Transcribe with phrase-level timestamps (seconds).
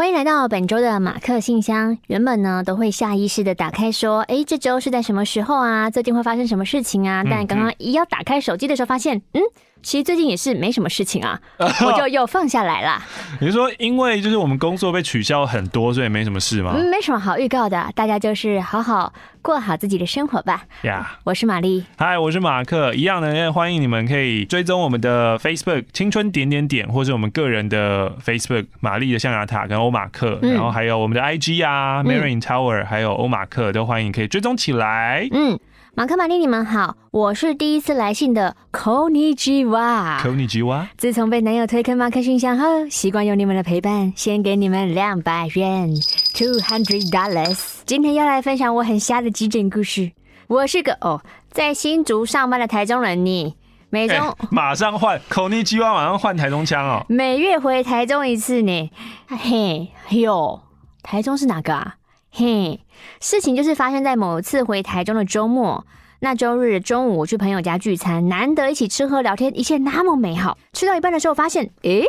[0.00, 1.98] 欢迎来到本周的马克信箱。
[2.06, 5.90] 原本呢，都会下意识的打开说，哎，这周是在什么时候啊？
[5.90, 7.22] 最近会发生什么事情啊？
[7.22, 9.42] 但刚刚一要打开手机的时候，发现，嗯。
[9.82, 13.02] 其实最近也是没什么事情啊， 我就又放下来了。
[13.40, 16.72] 你是说因为就是我们工作被取消很多，所以没什么事吗？
[16.76, 19.12] 嗯，没什么好预告的，大家就是好好
[19.42, 20.62] 过好自己的生活吧。
[20.82, 35.26] 呀.我是玛丽，嗨，我是马克，一样的，欢迎你们可以追踪我们的 Facebook 青春点点点，或是我们个人的 Facebook 玛丽的象牙塔跟欧马克，嗯、然后还有我们的 IG 啊，Marine Tower，还有欧马克都欢迎可以追踪起来。
[35.32, 35.58] 嗯。
[35.92, 40.20] 马克、玛丽，你们好，我是第一次来信的 Konnichiwa。
[40.20, 40.86] Konnichiwa。
[40.96, 45.92] 自从被男友推坑马克信箱后，习惯有你们的陪伴，先给你们两百元
[46.32, 47.80] ，two hundred dollars。
[47.84, 50.12] 今天要来分享我很瞎的急诊故事。
[50.46, 53.56] 我是个哦，在新竹上班的台中人，呢
[53.90, 57.04] 每周、欸、马上换 Konnichiwa，马上换台中腔哦。
[57.08, 58.90] 每月回台中一次呢？
[59.26, 60.62] 嘿，哟，
[61.02, 61.96] 台中是哪个啊？
[62.32, 62.80] 嘿，
[63.20, 65.84] 事情就是发生在某次回台中的周末。
[66.20, 70.56] 那周日中午，我去朋友家聚餐，难得一起吃喝聊天，一切那么美好。
[70.72, 72.04] 吃到一半的时候，发现，诶，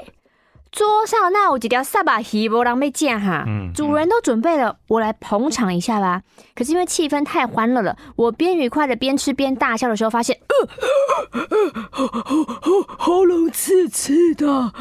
[0.72, 3.44] 桌上那有几条沙巴鱼，没人要见哈。
[3.46, 6.22] 嗯，主人都准备了，我来捧场一下吧。
[6.56, 12.08] 可是因为气氛太欢乐了，我边愉快的边吃边大笑的时候，发现，呃，呃呃喉
[12.62, 14.72] 喉喉咙刺刺的，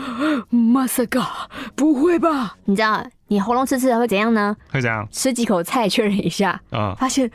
[0.48, 2.56] 马萨嘎，不会吧？
[2.66, 3.04] 你知道？
[3.26, 4.56] 你喉咙刺刺的会怎样呢？
[4.72, 5.06] 会怎样？
[5.10, 7.28] 吃几口菜确认一下啊，发现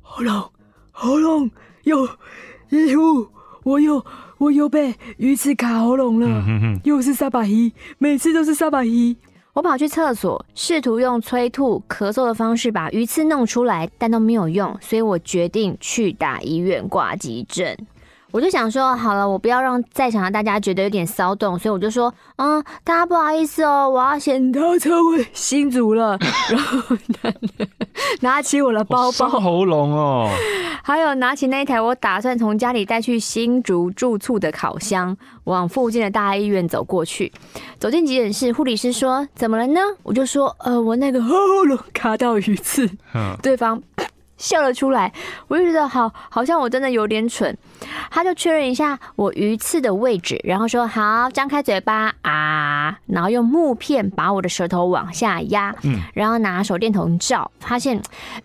[0.00, 0.50] 喉咙
[0.92, 1.50] 喉咙
[1.82, 2.08] 有
[2.70, 3.28] 异物，
[3.64, 4.04] 我又
[4.38, 9.16] 我又被鱼刺卡喉咙了，嗯、哼哼又是沙巴伊，每次都是沙巴伊。
[9.54, 17.76] 我跑去厕所，试图用催吐、咳嗽的方式把鱼刺弄出来，但都没有用，所以我决定去打医院挂急诊。
[18.30, 26.18] 我就想说，好了，我不要让在场的大家觉得有点骚动，所以我就说，嗯，大家不好意思哦，我要先到车位新竹了，
[26.50, 26.96] 然后
[28.20, 30.28] 拿 起我的包包，喉咙哦，
[30.82, 37.32] 还有拿起那一台我打算从家里带去新竹住处的烤箱，往附近的大医院走过去。
[37.78, 42.90] 走进急诊室，护理师说：“怎么了呢？”我就说：“呃，我那个 喉咙卡到鱼刺。”
[43.42, 43.82] 对方。
[44.38, 45.12] 笑了出来，
[45.48, 47.56] 我就觉得好，好像我真的有点蠢。
[48.10, 58.00] 他就确认一下我鱼刺的位置，然后说：“好，张开嘴巴啊！”然后用木片把我的舌头往下压，嗯，然后拿手电筒照，发现，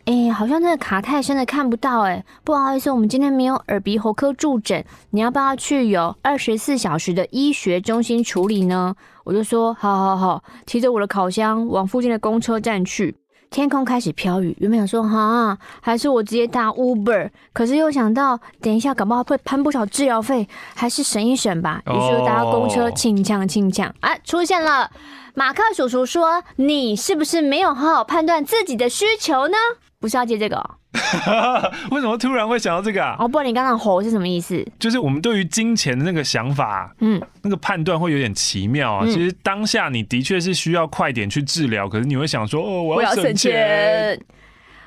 [0.05, 8.95] 哎，好像那个卡太深了看不到，哎，不好意思，我们今天没有耳鼻喉科驻诊，你要不要去有二十四小时的医学中心处理呢？
[9.23, 13.15] 我就说：“好好好，提着我的烤箱往附近的公车站去。”
[13.53, 21.79] 天空开始飘雨，原本想说哈，还是我直接搭 Uber，可是又想到等一下搞不好会喷不少治疗费，还是省一省吧。
[21.85, 24.89] 于是搭公车，轻抢轻抢，啊，出现了。
[25.35, 29.55] 马克叔叔说：“你是不是没有好好判断自己的需求呢？”
[30.03, 30.61] 不是要接这个。
[31.91, 33.15] 为什么突然会想到这个啊？
[33.17, 34.61] 哦，不然你刚刚吼是什么意思？
[34.77, 39.05] 就是我们对于金钱的那个想法，嗯，那个判断会有点奇妙啊。
[39.05, 43.53] 嗯、其实当下你的确是需要快点去治疗，可是你会想说，哦，我要省钱。
[43.53, 43.63] 我要
[44.09, 44.25] 省钱。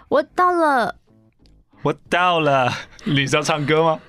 [0.09, 0.95] 我到了，
[1.81, 2.71] 我到了。
[3.05, 4.01] 你是要唱歌吗？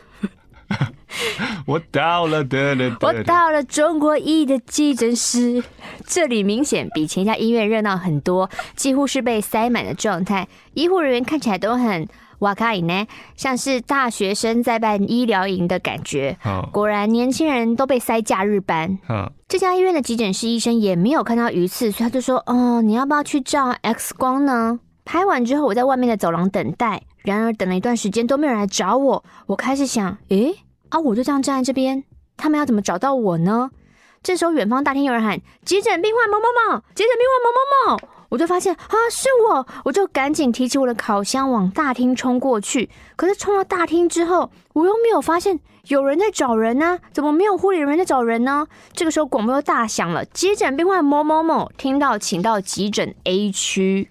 [1.65, 5.63] 我到了，得了，我到了中国医的急诊室，
[6.05, 10.47] 这里明显比前家医院热闹很多，几乎是被塞满的状态。
[10.73, 12.07] 医护人员看起来都很
[12.39, 16.37] 哇卡伊呢，像是大学生在办医疗营的感觉。
[16.71, 18.99] 果然年轻人都被塞假日班。
[19.47, 27.01] 这家医院的急诊室医生也没有看到鱼刺，所以他就说：“哦，你要不要去照 X 光呢？”拍完之后，我在外面的走廊等待。
[27.23, 30.53] 然而等了一段时间都没有人来找我，我开始想，诶。
[30.89, 30.99] 啊！
[30.99, 32.03] 我就这样站在这边，
[32.35, 33.71] 他们要怎么找到我呢？
[34.23, 42.89] 这时候，远方大厅有人喊：“急诊病患某某某，急诊病患某某某。”我就发现啊，是我，我就赶紧提起我的烤箱往大厅冲过去。
[43.15, 46.99] 可是冲到大厅之后，我又没有发现有人在找人呢、啊？
[47.13, 48.67] 怎么没有护理人员在找人呢？
[48.91, 54.09] 这个时候广播又大响了：“急诊病患某某某，听到请到急诊 A 区。”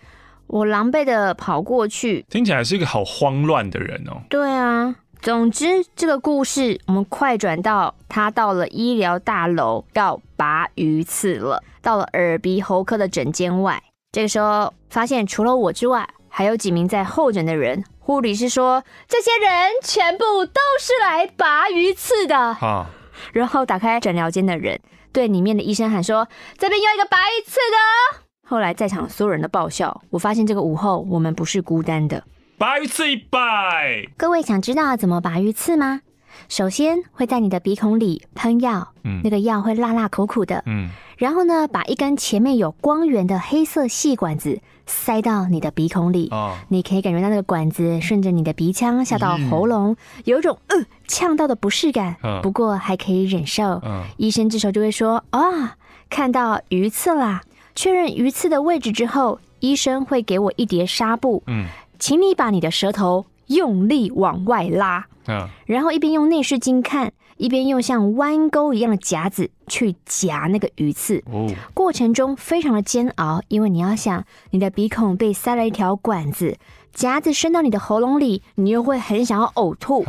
[0.49, 4.23] 我狼狈的跑过去，听起来是一个好慌乱的人哦。
[4.31, 4.95] 对啊。
[5.27, 13.83] 总之，这个故事我们快转到他到了医疗大楼要拔鱼刺了，到了耳鼻喉科的诊间外。
[14.13, 17.83] 这个时候发现除了我之外，还有几名在候诊的人。
[17.99, 22.87] 护理师说：“这些人全部都是来拔鱼刺的。”啊，
[23.33, 24.79] 然后打开诊疗间的人
[25.11, 32.23] 对里面的医生喊说：“这边有一个拔鱼刺的。”后来在场所有人的爆笑，我发现这个午后我们不是孤单的。
[32.59, 36.01] 拔鱼刺一百，各位想知道怎么拔鱼刺吗？
[36.49, 40.89] 首先会在你的鼻孔里喷药，嗯，那个药会辣辣苦苦的，嗯，
[41.19, 50.77] 然后呢，把一根前面有光源的黑色细管子塞到你的鼻孔里，哦，你可以感觉到那个管子顺着你的鼻腔下到喉咙，嗯、有一种呃
[51.07, 53.83] 呛到的不适感，不过还可以忍受。
[53.85, 55.69] 嗯、医生这时候就会说啊、哦，
[56.09, 57.43] 看到鱼刺啦，
[57.75, 61.67] 确认鱼刺的位置之后，医生会给我一叠纱布，嗯，
[61.99, 65.07] 请你把你的舌头用力往外拉。
[65.29, 71.25] 嗯然后一边用内视镜看，一边用像弯钩一样的夹子去夹那个鱼刺。
[71.33, 76.57] 哦，过程中非常的煎熬，因为你要想，你的鼻孔被塞了一条管子，
[76.93, 80.05] 夹子伸到你的喉咙里，你又会很想要呕吐。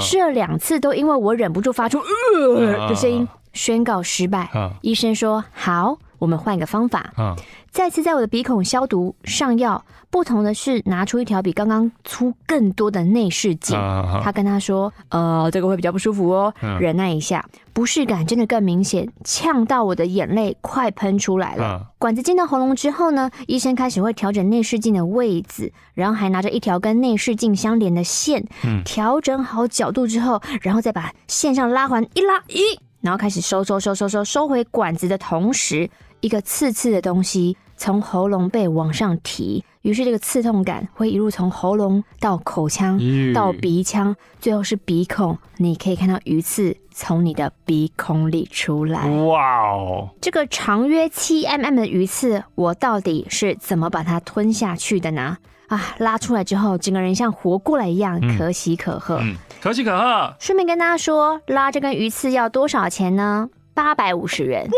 [0.00, 2.00] 试了两次都因为我忍不住发出
[2.34, 4.50] 呃的声音，宣告失败。
[4.80, 5.98] 医生说好。
[6.18, 7.34] 我们换一个方法，嗯，
[7.70, 9.84] 再次在我的鼻孔消毒上药。
[10.10, 13.76] 不同的是，拿出一条比刚刚粗更多的内视镜。
[14.22, 17.44] 他跟他说：“呃，这个会比较不舒服哦，忍耐一下。”
[17.74, 21.86] 不适感真的更明显，呛到我的眼泪快喷出来了。
[21.98, 28.42] 管子进到喉咙之后呢，医生开始会调整内视镜的位置，然后还拿着一条跟内视镜相连的线，
[28.86, 32.62] 调整好角度之后，然后再把线上拉环一拉，一，
[33.02, 35.88] 然后开始收收收收收收回管子的同时。
[36.20, 42.98] 一个刺刺的东西从喉咙被往上提，于是这个刺痛感会一路从喉咙到口腔，
[43.32, 45.38] 到鼻腔，最后是鼻孔。
[45.58, 49.08] 你可以看到鱼刺从你的鼻孔里出来。
[49.26, 50.08] 哇哦！
[50.20, 55.38] 这个长约七 mm 的鱼刺，我到底是怎么把它吞下去的呢？
[55.68, 59.18] 啊，拉出来之后，整个人像活过来一样，可喜可贺。
[59.20, 60.34] 嗯，可喜可贺。
[60.40, 63.48] 顺便跟大家说，拉这根鱼刺要多少钱呢？
[63.74, 64.68] 八百五十元。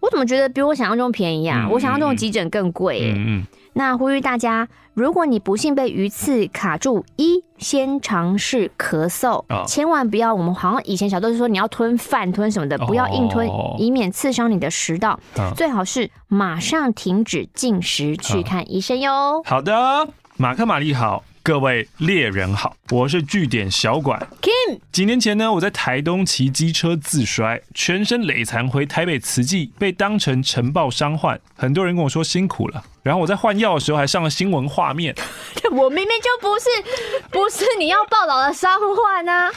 [0.00, 1.64] 我怎么觉得比我想象中便宜啊？
[1.66, 3.12] 嗯、我想象中急诊更贵、欸。
[3.12, 3.46] 嗯嗯。
[3.74, 10.34] 那呼吁大家，如果你不幸被鱼刺卡住，一先尝试咳嗽，哦、千万不要。
[10.34, 15.18] 我们好像以前小都是说你要吞饭吞什么的，不要硬吞，哦、以免刺伤你的食道。
[15.36, 19.42] 哦、最好是马上停止进食，去看医生哟。
[19.44, 21.22] 好的，马克玛丽好。
[21.48, 24.78] 各位猎人好，我是据点小管 Kim。
[24.92, 32.84] 几年前呢，我在台东骑机车自摔，全身累残，回台北慈济，被当成晨报伤患，很多人跟我说辛苦了。
[33.02, 35.14] 然后我在换药的时候还上了新闻画面。
[35.72, 36.68] 我明明就不是，
[37.30, 39.50] 不是你要报道的伤患啊！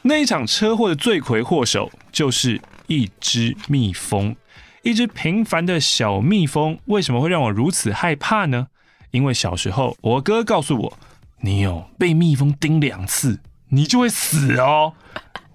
[0.00, 4.34] 那一场车祸的罪魁祸首就是一只蜜蜂，
[4.80, 8.68] 一只平凡的小蜜蜂，为什么会让我如此害怕呢？
[9.16, 10.92] 因为小时候，我哥告诉我，
[11.40, 13.40] 你有被蜜蜂叮两次，
[13.70, 14.92] 你就会死哦。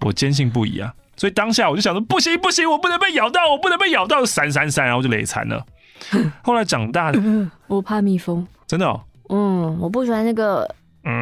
[0.01, 5.63] 我坚信不疑啊，所以当下我就想说，不行不行，我不能被咬到，我不能被咬到，闪闪闪，然后就累残了。
[6.41, 8.99] 后来长大了，我怕蜜蜂，真的哦。
[9.29, 10.67] 嗯，我不喜欢那个，
[11.03, 11.13] 嗯，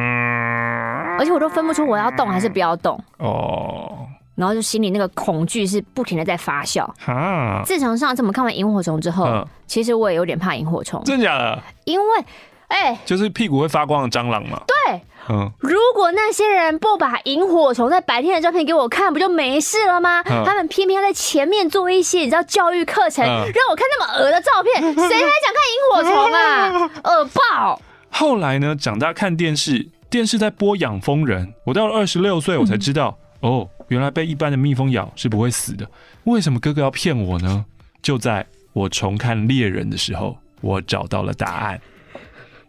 [1.18, 4.08] 而且我都分不出我要动还是不要动哦。
[4.40, 6.88] 然后就心里那个恐惧是不停的在发酵。
[6.98, 11.02] 哈，自从上次我们看完萤火虫之后，嗯、其实我也有点怕萤火虫。
[11.04, 11.62] 真的假的？
[11.84, 12.24] 因为，
[12.68, 14.62] 哎，就是屁股会发光的蟑螂嘛。
[14.66, 15.50] 对，嗯。
[15.60, 20.22] 如果那些人不把萤火虫在白天的照片给我看，不就没事了吗？
[20.24, 26.90] 嗯、他们偏偏要在前面做一些你知道教育课程，嗯、让我看那么恶的照片， 谁还想看萤火虫啊？
[27.04, 27.80] 恶爆！
[28.10, 28.74] 后来呢？
[28.74, 33.68] 长大看电视，电视在播养蜂人，我到了二十六岁，我才知道、嗯、哦。
[33.90, 35.88] 原来被一般的蜜蜂咬是不会死的，
[36.24, 37.64] 为什么哥哥要骗我呢？
[38.00, 41.80] 就在我重看《猎人》的时候，我找到了答案。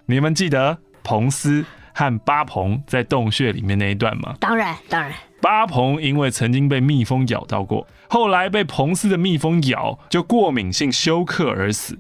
[0.08, 1.64] 你们记得彭斯
[1.94, 4.36] 和巴蓬在洞穴里面那一段吗？
[4.40, 5.14] 当然，当然。
[5.40, 11.98] 巴蓬因为曾经被蜜蜂咬到过，后来被彭斯的蜜蜂咬，就过敏性休克而死。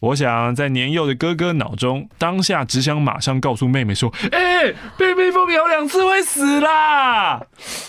[0.00, 7.40] 我想在年幼的哥哥脑中，当下只想马上告诉妹妹说：“哎、欸，被蜜蜂咬两次会死啦！”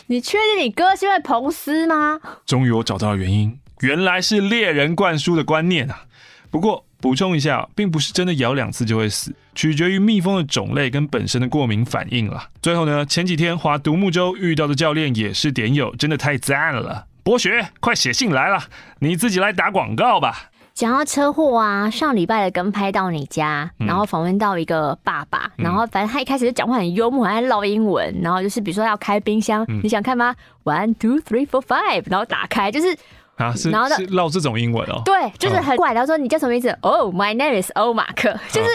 [0.08, 2.20] 你确定你哥是因为彭斯吗？
[2.46, 6.04] 终于我找到了原因，原来是猎人灌输的观念啊。
[6.50, 12.48] 不过补充一下，并不是真的咬两次就会死，取决于蜜蜂的种类跟本身的过敏反应啦。
[12.62, 17.06] 最后呢，前几天划独木舟遇到的教练也是点友，真的太赞了。
[17.22, 18.64] 博学，快写信来了，
[19.00, 20.50] 你自己来打广告吧。
[20.78, 32.96] 讲到车祸啊，上礼拜的跟拍到你家，然后访问到一个爸爸，嗯、然后反正他一开始就讲话很幽默，还在唠英文，然后就是比如说要开冰箱，嗯、你想看吗？One two three four five，然后打开就是
[33.38, 35.96] 啊，是然后是唠这种英文哦，对，就是很怪。
[35.96, 38.70] 然后说你叫什么名字？Oh, my name is 欧马克， 就是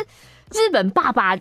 [0.51, 1.37] 日本爸爸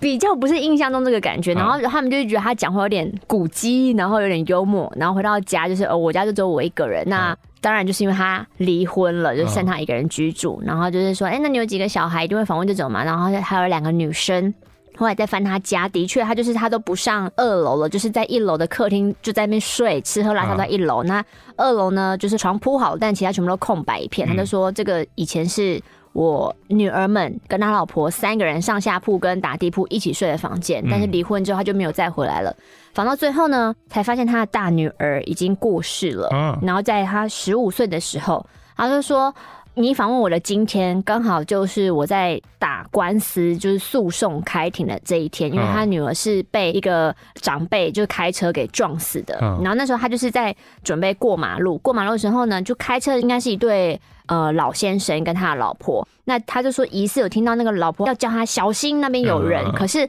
[0.00, 1.54] 比较不是印象中这个感觉。
[1.54, 4.92] 然后他们就觉得他讲话有点古迹，然后有点幽默。
[4.96, 7.32] 然后回到家就是哦，我家就只有我一个人那。
[7.60, 10.60] 当然，就是因为他离婚了，就剩他一个人居住。
[10.64, 12.24] 然后就是说，哎，那你有几个小孩？
[12.24, 13.04] 一定会访问这种嘛。
[13.04, 14.52] 然后还有两个女生，
[14.96, 21.02] 后来再翻他家，的确他就是他都不上二楼了，就是在一楼的客厅就在那边睡，吃喝拉撒在一楼。
[21.02, 21.24] 那
[21.56, 24.26] 二楼呢，就是床铺好，但其他全部都空白一片。
[24.26, 25.80] 他就说这个以前是
[26.20, 32.54] 我女儿们跟他老婆三个人上下铺跟打地铺一起睡的房间，但是离婚之后他就没有再回来了。
[32.92, 36.28] 房到最后呢，才发现他的大女儿已经过世了。
[36.60, 38.44] 然后在他十五岁的时候，
[38.76, 39.34] 他就说。
[39.74, 49.38] 你访问我的今天，刚好就是我在打官司，就是诉讼开庭的这一天，因为他女儿是被一个长辈就开车给撞死的。
[49.62, 60.08] 然后那时候他就是在准备过马路，过马路的时候呢，就开车应该是一对呃老先生跟他的老婆，那他就说疑似有听到那个老婆要叫他小心，那边有人，可是。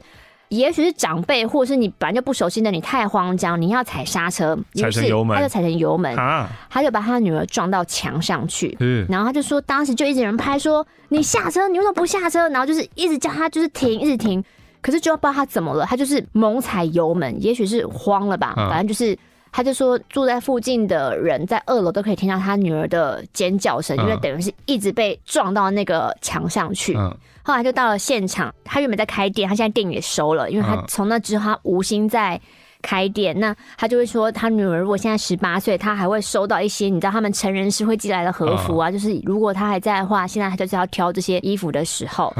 [0.52, 12.48] 也许是长辈，或者是你本来就不熟悉的，你太慌张，你要踩刹车，踩成油门，他就踩成油门，啊、他就把他女儿撞到墙上去，嗯，然后他就说，当时就一直有人拍说，你下车，你为什么不下车？
[12.50, 14.44] 然后就是一直叫他就是停，一直停，
[14.80, 19.18] 可是就不知道他怎么了，他就是猛踩油门，也许是慌了吧，反正就是。
[19.54, 26.96] 他就说，住在附近的人在二楼都可以听到他女儿的尖叫声，因为等于是一直被撞到那个墙上去。
[27.42, 32.40] 后来就到了现场，他原本在开店，他现在店也收了，因为他从那之后他无心在
[32.80, 33.38] 开店。
[33.38, 42.32] 那他就会说，他女儿如果现在十八岁，他还会收到一些你知道他们成人是会寄来的和服啊，就是如果他还在的话，现在他就是要挑这些衣服的时候。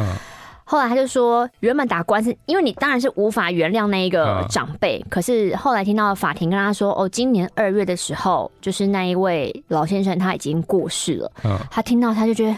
[0.64, 5.04] 后来他就说，原本打官司，因为你当然是无法原谅那一个长辈。
[5.10, 11.30] 可是后来听到法庭跟他说，哦，今年二月的时候，就是那一位老先生他已经过世了。
[11.70, 12.56] 他听到他就觉得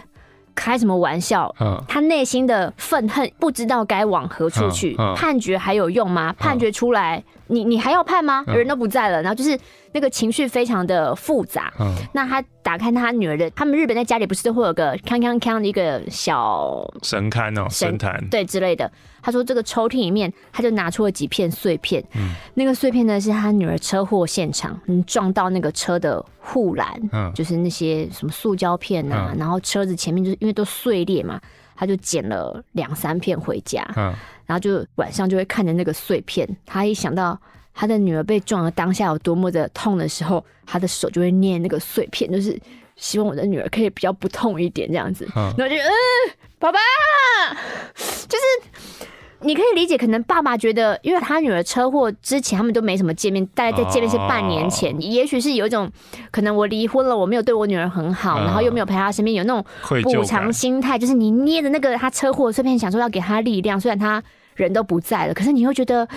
[0.54, 1.54] 开什么玩笑？
[1.88, 4.96] 他内心的愤恨不知道该往何处去。
[5.16, 6.34] 判决还有用吗？
[6.38, 8.44] 判决出来，你你还要判吗？
[8.46, 9.58] 人都不在了，然后就是。
[9.96, 11.72] 那个情绪非常的复杂。
[11.78, 18.90] 嗯，那他打开他女儿的，他们日本在家里不是都会有个锵锵锵的一个小神龛哦，神坛对之类的。
[19.22, 22.02] 他说这个抽屉里面，他就拿出了几片碎片。
[22.16, 31.40] 嗯，那个碎片呢是他女儿车祸现场，嗯，撞到那个车的护栏，嗯，就是那些什么塑胶片啊，然后车子前面就是因为都碎裂嘛，
[31.76, 33.88] 他就捡了两三片回家。
[33.94, 34.12] 嗯，
[34.46, 37.38] 然后就晚上就会看着那个碎片，他一想到。
[37.76, 42.56] 他的女儿被撞的当下有多么的痛的时候，他的手就会捏那个碎片，就是
[42.94, 45.28] 希望我的女儿可以比较不痛一点这样子。
[45.34, 45.90] 然后就嗯，
[46.60, 46.78] 爸爸，
[48.28, 49.08] 就是
[49.44, 55.90] 你可以理解，可能爸爸觉得，因为他女儿车祸之前他们都没什么见面，大概在见面是半年前，也许是有一种
[56.30, 59.64] 可能我离婚了，我没有对我女儿很好，然后又没有陪她身边，有那种
[60.02, 64.22] 补偿心态，就是你捏着那个他车祸碎片，想说要给他力量，虽然他
[64.54, 66.08] 人都不在了，可是你又觉得。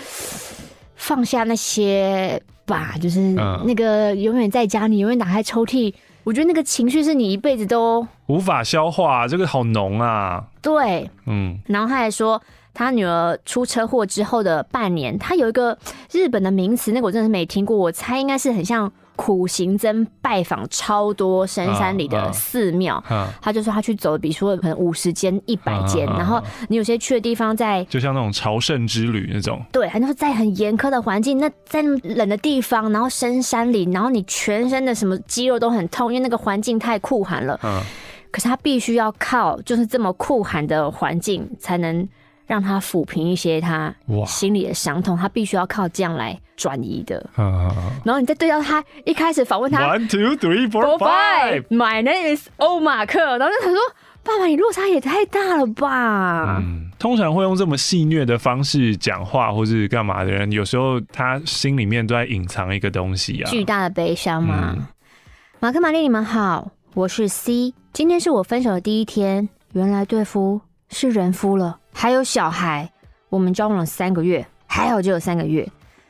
[1.00, 3.20] 放下那些吧，就是
[3.66, 5.94] 那个永远在家，你永远打开抽屉，
[6.24, 10.44] 我觉得那个情绪是你一辈子都无法消化，这个好浓啊。
[10.60, 12.42] 对，嗯，然后他还说，
[12.78, 15.76] 他女儿出车祸之后的半年，他有一个
[16.12, 18.92] 日本的名词，那个我真的是没听过，我猜应该是很像。
[19.18, 23.04] 苦行僧拜访超多深山里的寺庙，
[23.42, 37.60] 他就说他去走，比如说可能五十间、一百间，然后你有些去的地方在，就像那种朝圣之旅那种，对，还是在很严苛的环境，那在那么冷的地方，然后深山里，然后你全身的什么肌肉都很痛，因为那个环境太酷寒了。
[38.30, 42.08] 可是他必须要靠就是这么酷寒的环境才能。
[42.48, 43.94] 让他抚平一些他
[44.26, 47.30] 心里的伤痛，他必须要靠这样来转移的。
[48.04, 53.38] 然后你再对到他一开始访问他，One two three four five，My name is 欧马克。
[53.38, 53.78] 然后他说
[54.24, 64.74] ：“爸爸，你落差也太大了吧？”嗯，通常会用这么戏谑的方式讲话或是干嘛的人，有时候他心里面都在隐藏一个东西啊，巨大的悲伤吗？
[64.78, 64.88] 嗯、
[65.60, 67.74] 马克、玛丽，你们好，我是 C。
[67.92, 71.80] 今天是我分手的第一天，原来对夫是人夫了。
[71.94, 72.92] 还有小孩，
[73.30, 75.68] 我们交往了三个月，还好只有三个月。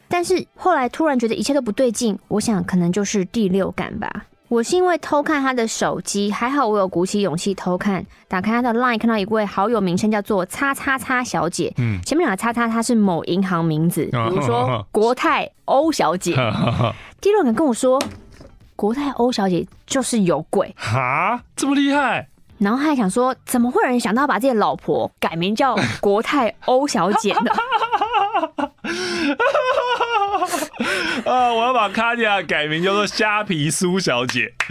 [0.08, 4.26] 但是后来突然觉得一切都不对劲，我想可能就是第六感吧。
[4.50, 16.34] 我是因为偷看他的手机，还好我有鼓起勇气偷看，打开他的 LINE，看到一位好友名称叫做“叉叉叉小姐”，嗯，前面两个叉叉叉是某银行名字，比如说国泰欧小姐。
[17.20, 18.02] 第六感跟我说，
[18.78, 22.30] 国泰欧小姐就是有鬼哈，这么厉害。
[22.60, 27.52] 然后他还想说，怎么会有人想到把自己的老婆改名叫 国泰欧小姐呢？
[31.26, 31.52] 啊！
[31.54, 34.54] 我要把卡地亚改名叫做虾皮苏小姐。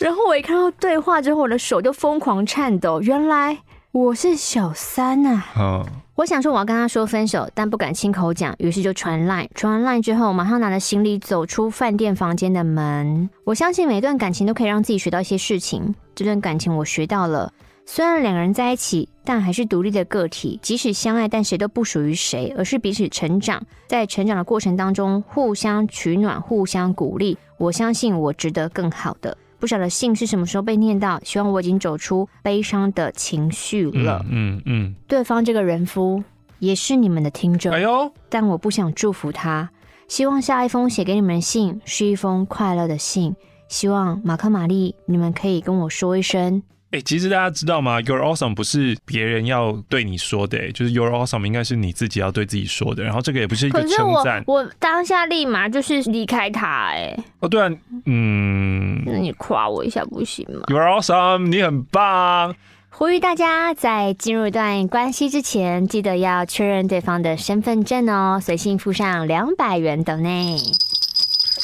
[0.00, 3.00] 然后我一看到对话之后，我的手就疯狂颤抖。
[3.02, 3.58] 原来
[3.92, 5.44] 我是小三啊！
[5.58, 5.84] 嗯
[6.20, 9.48] 我想说我要跟他说分手，但不敢亲口讲，于是就传 line。
[9.54, 13.30] 传完 line 之后，马上拿着行李走出饭店房间的门。
[13.42, 15.94] 我相信每一段感情都可以让自己学到一些事情。
[16.14, 17.50] 这段感情我学到了，
[17.86, 20.60] 虽然两个人在一起，但还是独立的个体。
[20.60, 23.62] 即使相爱，但谁都不属于谁，而是彼此成长。
[23.86, 27.38] 在成长的过程当中，互相取暖，互相鼓励。
[27.56, 29.34] 我相信我值得更好的。
[29.60, 34.24] 不晓得信是什么时候被念到，希望我已经走出悲伤的情绪了。
[34.28, 36.24] 嗯嗯，嗯，对方这个人夫
[36.58, 37.70] 也是你们的听众。
[37.70, 39.70] 哎呦，但我不想祝福他。
[40.08, 43.36] 希望下一封写给你们的信是一封快乐的信。
[43.68, 46.62] 希望马克玛丽，你们可以跟我说一声。
[46.92, 53.04] 哎、欸，其实大家知道吗？You're awesome 不是别人要对你说的、欸，就是 You're awesome 应该是你自己要对自己说的。
[53.04, 54.42] 然后这个也不是一个称赞。
[54.48, 57.14] 我当下立马就是离开他、欸。
[57.16, 57.70] 哎，哦，对啊，
[58.06, 62.56] 嗯，那你夸我一下不行吗？You're awesome，你很棒。
[62.88, 68.40] 呼吁大家在进入一段关系之前，记得要确认对方的身份证哦。
[68.42, 70.56] 随信附上两百元等内。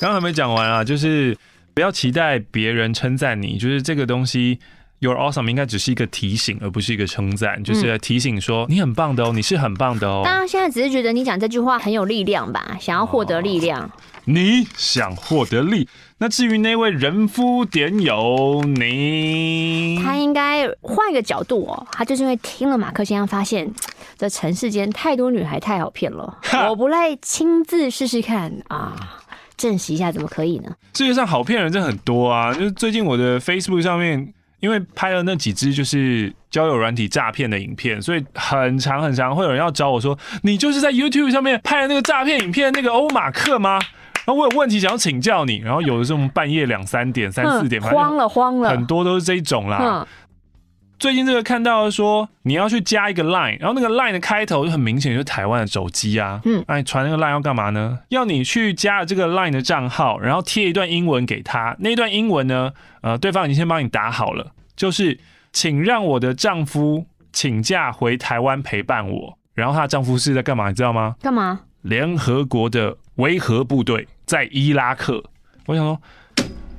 [0.01, 1.37] 刚刚还没讲完啊，就是
[1.75, 4.61] 不要期待别人称赞你，就是这个东西。
[4.99, 10.23] You're awesome 应该只是一个提醒，而不是一个称赞，就是提醒说你很棒的哦，你是很棒的哦。
[10.25, 13.83] 当然，现在只是觉得你讲这句话很有力量吧，想要获得力量。
[13.83, 13.91] 哦，
[14.25, 15.87] 你想获得力？
[16.17, 23.71] 那至于那位人夫点友，你他应该换一个角度哦，他就是因为听了马克先生，发现
[24.17, 26.39] 这尘世间太多女孩太好骗了，
[26.71, 29.21] 我不赖亲自试试看啊，
[29.59, 30.75] 证实一下怎么可以呢？
[30.95, 34.33] 世界上好骗人真的很多啊，就是最近我的 Facebook 上面。
[34.67, 43.79] 因为拍了那几支就是交友软体诈骗的影片，所以很长很长，会有人要找我说：“你就是在 YouTube 上面拍的那个诈骗影片那个欧马克吗？”
[44.27, 45.59] 然后我有问题想要请教你。
[45.59, 50.05] 然后有的时候我们半夜两三点、三四点，慌了慌了，很多都是这一种啦。
[50.99, 56.41] 最近这个看到说你要去加一个 Line，然后那个 Line 的开头就很明显就是台湾的手机啊。
[56.47, 57.99] 嗯，那你传那个 Line 要干嘛呢？
[58.09, 61.77] 要你去加了这个 Line 的账号，然后贴一段英文给他。
[61.81, 65.19] 那段英文呢，呃，对方已经先帮你打好了，就是
[65.53, 69.39] 请让我的丈夫请假回台湾陪伴我。
[69.55, 70.69] 然后她的丈夫是在干嘛？
[70.69, 71.17] 你知道吗？
[71.21, 71.63] 干嘛？
[71.83, 75.25] 联合国的维和部队在伊拉克。
[75.67, 76.01] 我想说。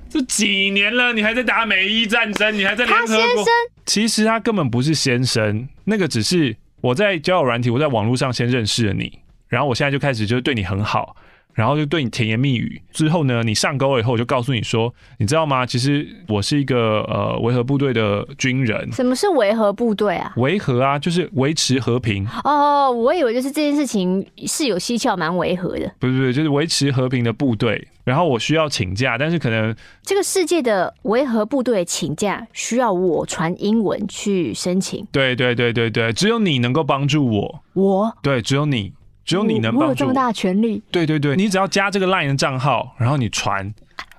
[0.10, 3.18] 这几年了，你还在打美伊战争，你还在联合国。
[3.18, 3.46] 他先生，
[3.86, 11.14] 其实他根本不是先生，那个只是我在交友软体，我在网络上先认识了你，然后我现在就开始就是对你很好。
[11.58, 15.66] 然后就对你甜言蜜语，之后呢，你上钩了以后，我就告诉你说，你知道吗？
[15.66, 18.92] 其实我是一个呃维和部队的军人。
[18.92, 20.32] 什么是维和部队啊？
[20.38, 22.28] 维和啊，就是维持和平。
[22.44, 25.92] 哦，我以为就是这件事情是有蹊跷，蛮维和的。
[25.98, 27.88] 不是不是，就是维持和平的部队。
[28.04, 35.06] 然后我需要请假，但是可能这个世界的维和部队请假需要我传英文去申请。
[35.12, 37.64] 对对对对对，只有你能够帮助我。
[37.74, 38.16] 我？
[38.22, 38.94] 对，只有你。
[39.28, 40.82] 只有你能帮助我，我有这么大的权利。
[40.90, 43.72] 对对对，你只要加这个 LINE 的账号，然后你传，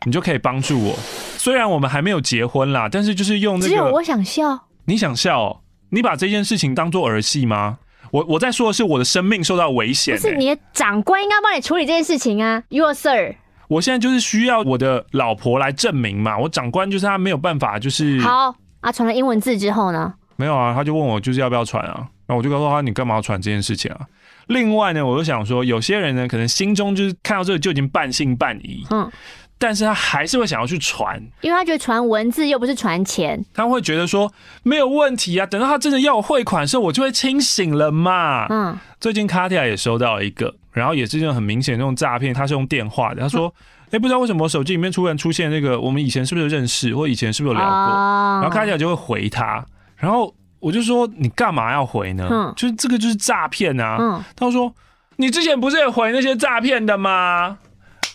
[0.05, 0.95] 你就可以帮助我。
[1.39, 3.69] 虽然我们还没有结婚啦，但是就是用那个。
[3.69, 4.67] 只有我想笑。
[4.85, 5.61] 你想笑喔？
[5.89, 7.79] 你把这件事情当做儿戏吗？
[8.11, 10.21] 我我在说的是我的生命受到危险欸。
[10.21, 13.35] 不是你的长官应该帮你处理这件事情啊，Your Sir。
[13.69, 18.21] 我现在就是需要我的老婆来证明嘛，我长官就是他没有办法，就是。
[18.21, 20.13] 好啊，传了英文字之后呢？
[20.37, 21.95] 没有啊，他就问我就是要不要传啊，
[22.27, 24.01] 然后我就告诉他，你干嘛要传这件事情啊？
[24.49, 29.11] 另外呢，我就想说，有些人呢，可能心中就是看到这个就已经半信半疑，嗯，
[29.59, 34.33] 但是他还是会想要去传，因为他觉得传文字又不是传钱，他会觉得说
[34.63, 38.79] 没有问题啊，等到他真的要我汇款的时候，我就会清醒了嘛，嗯。
[39.01, 43.55] 最近卡蒂亚也收到了一个，然后也是这种很明显那种诈骗，他是用电话的，他说，
[43.91, 50.35] 哎、不知道为什么我手机里面突然出现那个，我们以前是不是有认识，或以前是不是有聊过，哦、然后卡蒂亚就会回他，然后。
[50.61, 52.29] 我就说你干嘛要回呢？
[52.31, 53.97] 嗯，就是这个就是诈骗啊。
[54.01, 54.73] 嗯，他说
[55.17, 57.59] 你之前不是也回那些诈骗的吗？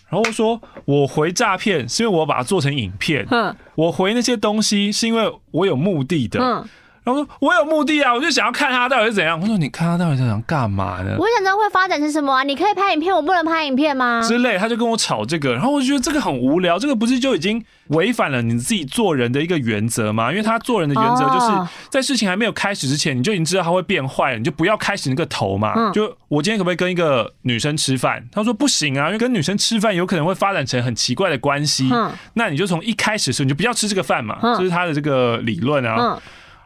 [0.09, 3.25] 然后我说我回诈骗是因为我把它做成影片。
[3.31, 6.39] 嗯，我回那些东西是因为我有目的的。
[6.39, 6.69] 嗯。
[7.03, 9.39] 然后说，我有目的啊，我就想要看他到底是怎样。
[9.39, 11.15] 我说，你看他到底是想干嘛呢？
[11.19, 12.43] 我想知道会发展成什么啊？
[12.43, 14.21] 你可以拍影片，我不能拍影片吗？
[14.21, 20.31] 之类，他就跟我吵这个，然后我就觉得这个很无聊，这个不是就已经违反了你自己做人的一个原则吗？
[20.31, 25.91] 因为他做人的原则就是在事情还没有开始之前，你就已经知道他会变坏了，你就不要开始那个头嘛。
[25.91, 28.25] 就我今天可不可以跟一个女生吃饭？
[28.31, 31.89] 他说不行啊，因为跟女生吃饭有可能会发展成很奇怪的关系。
[32.35, 36.17] 那你就从一开始的时候你就不要吃这个饭嘛，这是他的这个理论啊。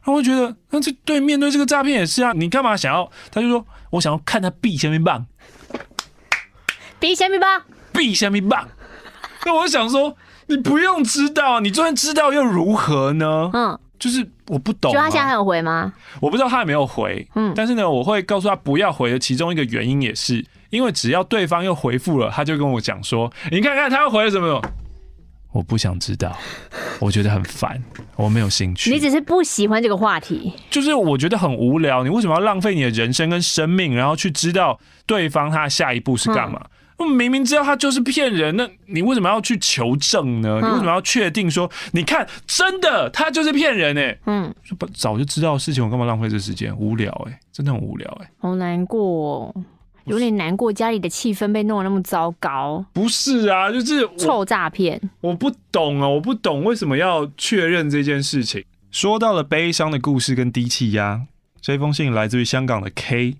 [0.08, 3.12] 他会觉得，那这对面对这个诈骗也是啊，你干嘛想要？
[3.30, 5.26] 他就说，我想要看他 B 下面棒
[6.98, 8.70] ，，B 下面棒，，B 下面棒。
[9.46, 10.16] 那我想说，
[10.46, 13.50] 你不用知道，你就算知道又如何呢？
[13.52, 14.94] 嗯，就是我不懂。
[14.94, 15.92] 就他现在还有回吗？
[16.22, 17.28] 我不知道他有没有回。
[17.36, 24.62] 嗯，但是呢，我会告诉他不要回的其中一个原因也是，因为只要对方又回复了，他就跟我讲说，你看看他又回了什么。
[25.52, 26.38] 我不想知道，
[27.00, 27.82] 我觉得很烦，
[28.16, 28.92] 我没有兴趣。
[28.92, 32.04] 你只是不喜欢这个话题，就是我觉得很无聊。
[32.04, 36.64] 你为什么要浪费你的人生跟生命，然后去知道对方他下一步是干嘛？
[36.98, 40.60] 我、嗯、明明知道他就是骗人，那你为什么要去求证呢？
[40.62, 44.02] 你为什么要确定说，你看真的他就是骗人呢？
[44.26, 46.76] 嗯，不早就知道的事情，我干嘛浪费这时间？
[46.76, 49.56] 无聊哎，真的很无聊哎，好难过、哦。
[50.08, 52.86] 有点难过，家里的气氛被弄得那么糟糕。
[52.94, 55.00] 不是啊，就是臭诈骗。
[55.22, 58.64] 我不懂啊，我不懂为什么要确认这件事情。
[58.90, 61.22] 说到了悲伤的故事跟低气压，
[61.62, 63.36] 这封信来自于香港的 K。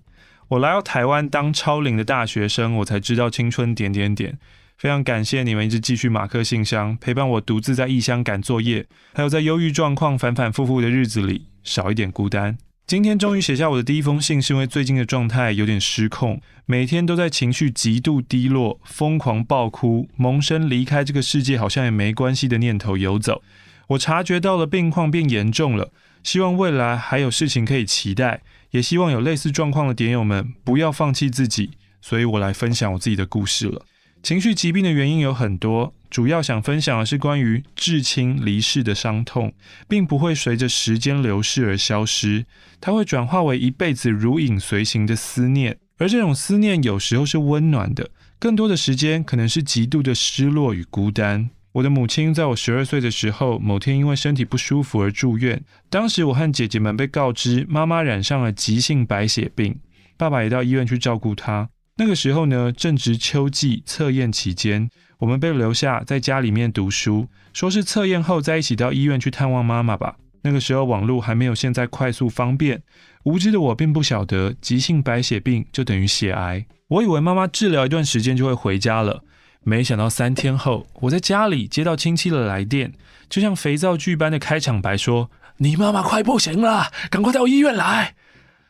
[0.48, 4.38] 我来到台湾当超龄的大学生，我才知道青春点点点。
[4.76, 12.56] 非常感谢你们一直继续马克信箱，陪伴我独自在异乡赶作业，还有在忧郁状况反反复复的日子里少一点孤单。
[12.88, 23.42] 今天终于写下我的第一封信，是因为最近的状态有点失控，每天都在情绪极度低落，疯狂爆哭，萌生离开这个世界好像也没关系的念头游走。
[23.88, 33.84] 我察觉到了病况变严重了，希望未来还有事情可以期待，也希望有类似状况的点友们不要放弃自己，所以我来分享我自己的故事了。
[34.22, 39.52] 情绪疾病的原因有很多，主要想分享的是关于至亲离世的伤痛，
[39.86, 42.46] 并不会随着时间流逝而消失，
[42.80, 51.50] 它会转化为一辈子如影随形的思念，而这种思念有时候是温暖的，更多的时间可能是极度的失落与孤单。
[51.72, 59.78] 我的母亲在我十二岁的时候，某天因为身体不舒服而住院，当时我和姐姐们被告知妈妈染上了急性白血病，
[60.16, 61.68] 爸爸也到医院去照顾她。
[61.96, 70.16] 那个时候呢，正值秋季测验期间，我们被留下在家里面读书，说是测验后再一起到医院去探望妈妈吧。
[70.42, 72.80] 那个时候网络还没有现在快速方便，
[73.24, 76.64] 无知的我并不晓得急性白血病就等于血癌。
[76.86, 79.24] 我以为妈妈治疗一段时间就会回家了，
[79.64, 82.92] 没想到三天后，我在家里接到亲戚的来电，
[83.28, 88.14] 就像肥皂剧般的开场白说：“你妈妈快不行了，赶快到医院来。”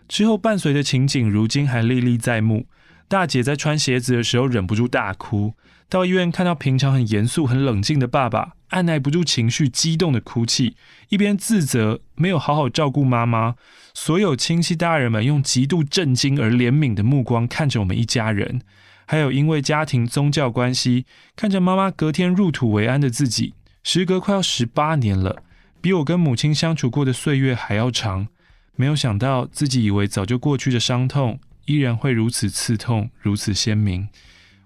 [0.09, 2.65] 之后伴随的情景，如今还历历在目。
[3.09, 5.55] 大姐在穿鞋子的时候忍不住大哭，
[5.89, 10.77] 到医院看到平常很严肃、很冷静的爸爸，按捺不住情绪，激动的哭泣，
[11.09, 13.55] 一边自责没有好好照顾妈妈。
[13.95, 18.61] 所有亲戚大人们用极度震惊而怜悯的目光看着我们一家人，
[19.07, 25.43] 还有因为家庭宗教关系，看着妈妈隔天入土为安的自己，时隔快要十八年了，
[25.81, 28.29] 比我跟母亲相处过的岁月还要长。
[28.77, 31.41] 没有想到自己以为早就过去的伤痛。
[31.69, 34.09] 依然会如此刺痛，如此鲜明。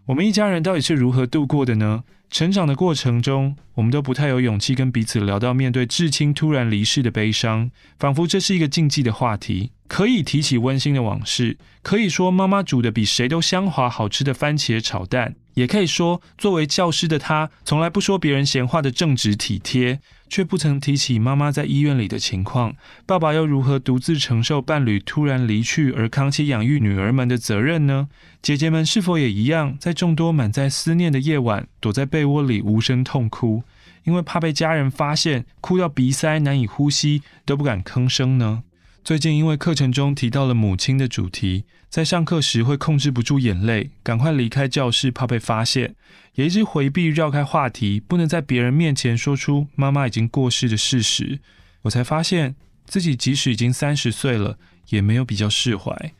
[0.06, 2.04] 我们一家人到底是如何度过的呢？
[2.30, 9.72] 成长的过程中，我们都不太有勇气跟彼此聊到面对至亲突然离世的悲伤，仿佛这是一个禁忌的话题。
[9.86, 20.00] 可以提起温馨的往事，可以说妈妈煮的比谁都香滑好吃的番茄炒蛋，也可以说作为教师的她，从来不说别人闲话的正直体贴。
[20.32, 28.08] 却不曾提起妈妈在医院里的情况，爸爸又如何独自承受伴侣突然离去而扛起养育女儿们的责任呢？
[28.40, 33.62] 姐姐们是否也一样，在众多满载思念的夜晚，躲在被窝里无声痛哭，
[34.04, 38.62] 因为怕被家人发现，哭到鼻塞难以呼吸，都不敢吭声呢？
[39.04, 45.96] 最近因为课程中提到了母亲的主题，在上课时会控制不住眼泪，赶快离开教室，怕被发现，
[46.36, 51.40] 也一直回避绕开话题，不能在别人面前说出妈妈已经过世的事实。
[51.82, 52.54] 我才发现
[52.86, 54.56] 自己即使已经三十岁了，
[54.90, 56.12] 也没有比较释怀。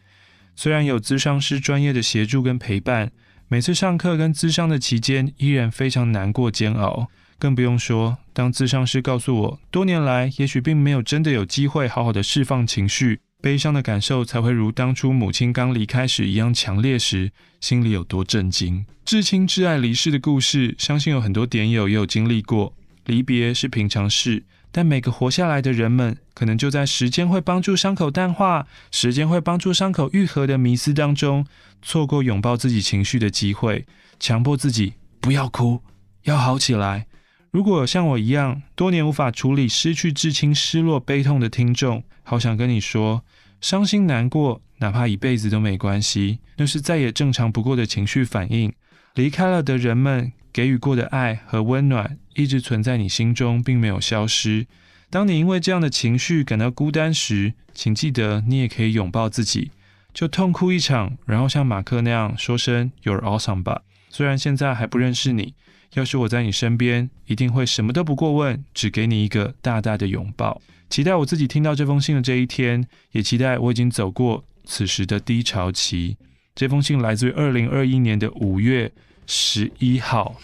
[0.57, 3.13] 虽然有咨商师专业的协助跟陪伴，
[3.47, 7.09] 每次上课跟咨商的期间，依然非常难过煎熬。
[7.43, 18.87] 更不用说，当咨商师告诉我，多年来也许并没有真的有机会好好的释放情绪，悲伤的感受才会如当初母亲刚离开时一样强烈时，心里有多震惊。
[19.05, 22.75] 至亲至爱离世的故事，相信有很多点友也有经历过。
[23.07, 31.45] 离别是平常事，但每个活下来的人们，可能就在时间会帮助伤口淡化、时间会帮助伤口愈合的迷思当中，
[31.83, 33.85] 错过拥抱自己情绪的机会，
[34.21, 35.83] 强迫自己不要哭，
[36.23, 37.09] 要好起来。
[37.53, 43.23] 如果像我一样多年无法处理失去至亲失落悲痛的听众，好想跟你说，
[43.61, 48.73] 伤心难过，哪怕一辈子都没关系，那是再也正常不过的情绪反应。
[49.17, 54.67] 离开了的人们给予过的爱和温暖，一直存在你心中，并没有消失。
[55.11, 59.71] 当你因为这样的情绪感到孤单时，请记得你也可以拥抱自己，
[60.15, 63.83] 就痛哭一场，然后像马克那样说声 “You're awesome” 吧。
[64.09, 65.53] 虽然现在还不认识你。
[65.95, 70.61] 要是我在你身边，一定会什么都不过问，只给你一个大大的拥抱。
[70.89, 76.17] 期待我自己听到这封信的这一天，也期待我已经走过此时的低潮期。
[76.55, 78.91] 这封信来自于二零二一年的五月
[79.27, 80.35] 十一号。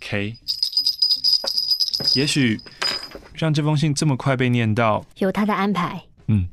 [0.00, 0.36] K。
[2.14, 2.60] 也许
[3.34, 6.02] 让这封信这么快被念到，有他的安排。
[6.28, 6.48] 嗯。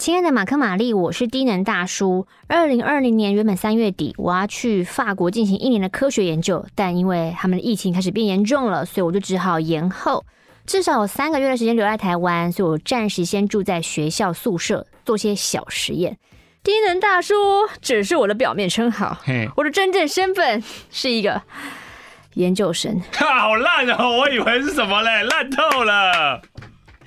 [0.00, 2.26] 亲爱的马克玛丽，我是低能大叔。
[2.48, 10.24] 二零二零年原本三月底我要去法国进行一年的科学研究，但因为他们的疫情开始变严重了，所以我就只好延后。
[10.64, 16.16] 至少有三个月的时间留在台湾，所以我暂时先住在学校宿舍，做些小实验。
[16.62, 17.34] 低能大叔
[17.82, 19.18] 只是我的表面称号，
[19.54, 21.42] 我的真正身份是一个
[22.36, 22.98] 研究生。
[23.12, 24.20] 好烂哦！
[24.20, 25.24] 我以为是什么嘞？
[25.24, 26.40] 烂透了。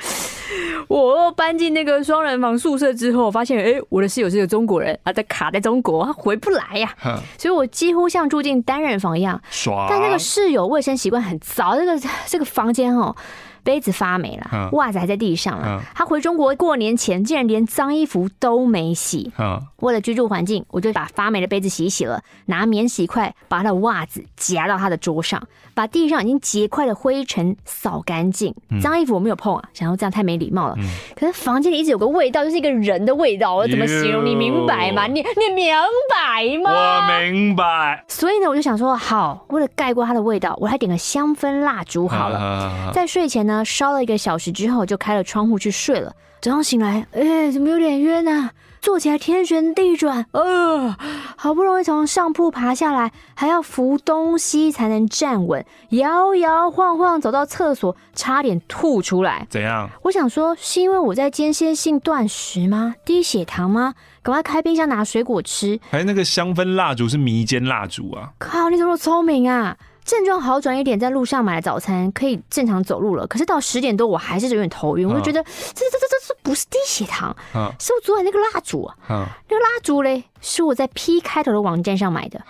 [0.88, 7.20] 我搬进那个双人房宿舍之后，发现哎、欸，我的室友是个中国人，他在卡在中国，他回不来呀、啊。
[7.38, 9.42] 所以我几乎像住进单人房一样。
[9.50, 9.88] 爽。
[9.90, 13.16] 但那个室友卫生习惯很糟，这个这个房间哦。
[13.64, 15.82] 杯子发霉了，袜子还在地上了。
[15.96, 19.32] 他回中国过年前竟然连脏衣服都没洗。
[19.78, 25.42] 为了居住环境，我就把发霉的杯子洗洗了，拿免洗筷把他的袜子夹到他的桌上，
[25.74, 28.54] 把地上已经结块的灰尘扫干净。
[28.82, 30.76] 脏衣服我没有碰啊，想要这样太没礼貌了。
[31.16, 34.26] 可是房间里一直有个味道，就是一个人的味道，我怎么形容？
[34.26, 35.08] 你明白吗？
[35.08, 35.74] 你你明
[36.10, 36.72] 白吗？
[36.72, 38.04] 我明白。
[38.08, 43.53] 所以呢，我就想说，好，为了盖过它的味道，我还点个香氛蜡烛好了，在睡前呢。
[43.62, 46.16] 烧了一个小时之后，就开了窗户去睡了。
[46.42, 48.52] 早上醒来，哎、欸，怎么有点晕呢？
[48.82, 50.94] 坐起来天旋地转，呃，
[51.38, 59.48] 好不容易从上铺爬下来，还要扶东西才能站稳，摇摇晃晃走到厕所，差点吐出来。
[59.50, 59.90] 怎样？
[60.02, 62.94] 我想说，是因为我在间歇性断食吗？
[63.06, 63.94] 低血糖吗？
[64.22, 65.80] 赶快开冰箱拿水果吃。
[65.90, 68.34] 还那个香氛蜡烛是迷奸蜡烛啊！
[68.38, 69.78] 靠，你怎么聪明啊？
[70.06, 73.26] 症状好转一点，在路上买了早餐，可以正常走路了。
[73.28, 77.36] 可是到十点多，我还是有点头晕，我就觉得这这这这这不是低血糖，
[77.80, 78.96] 是我昨晚那个蜡烛啊。
[79.08, 82.42] 那个蜡烛嘞，是我在 P 开头的网站上买的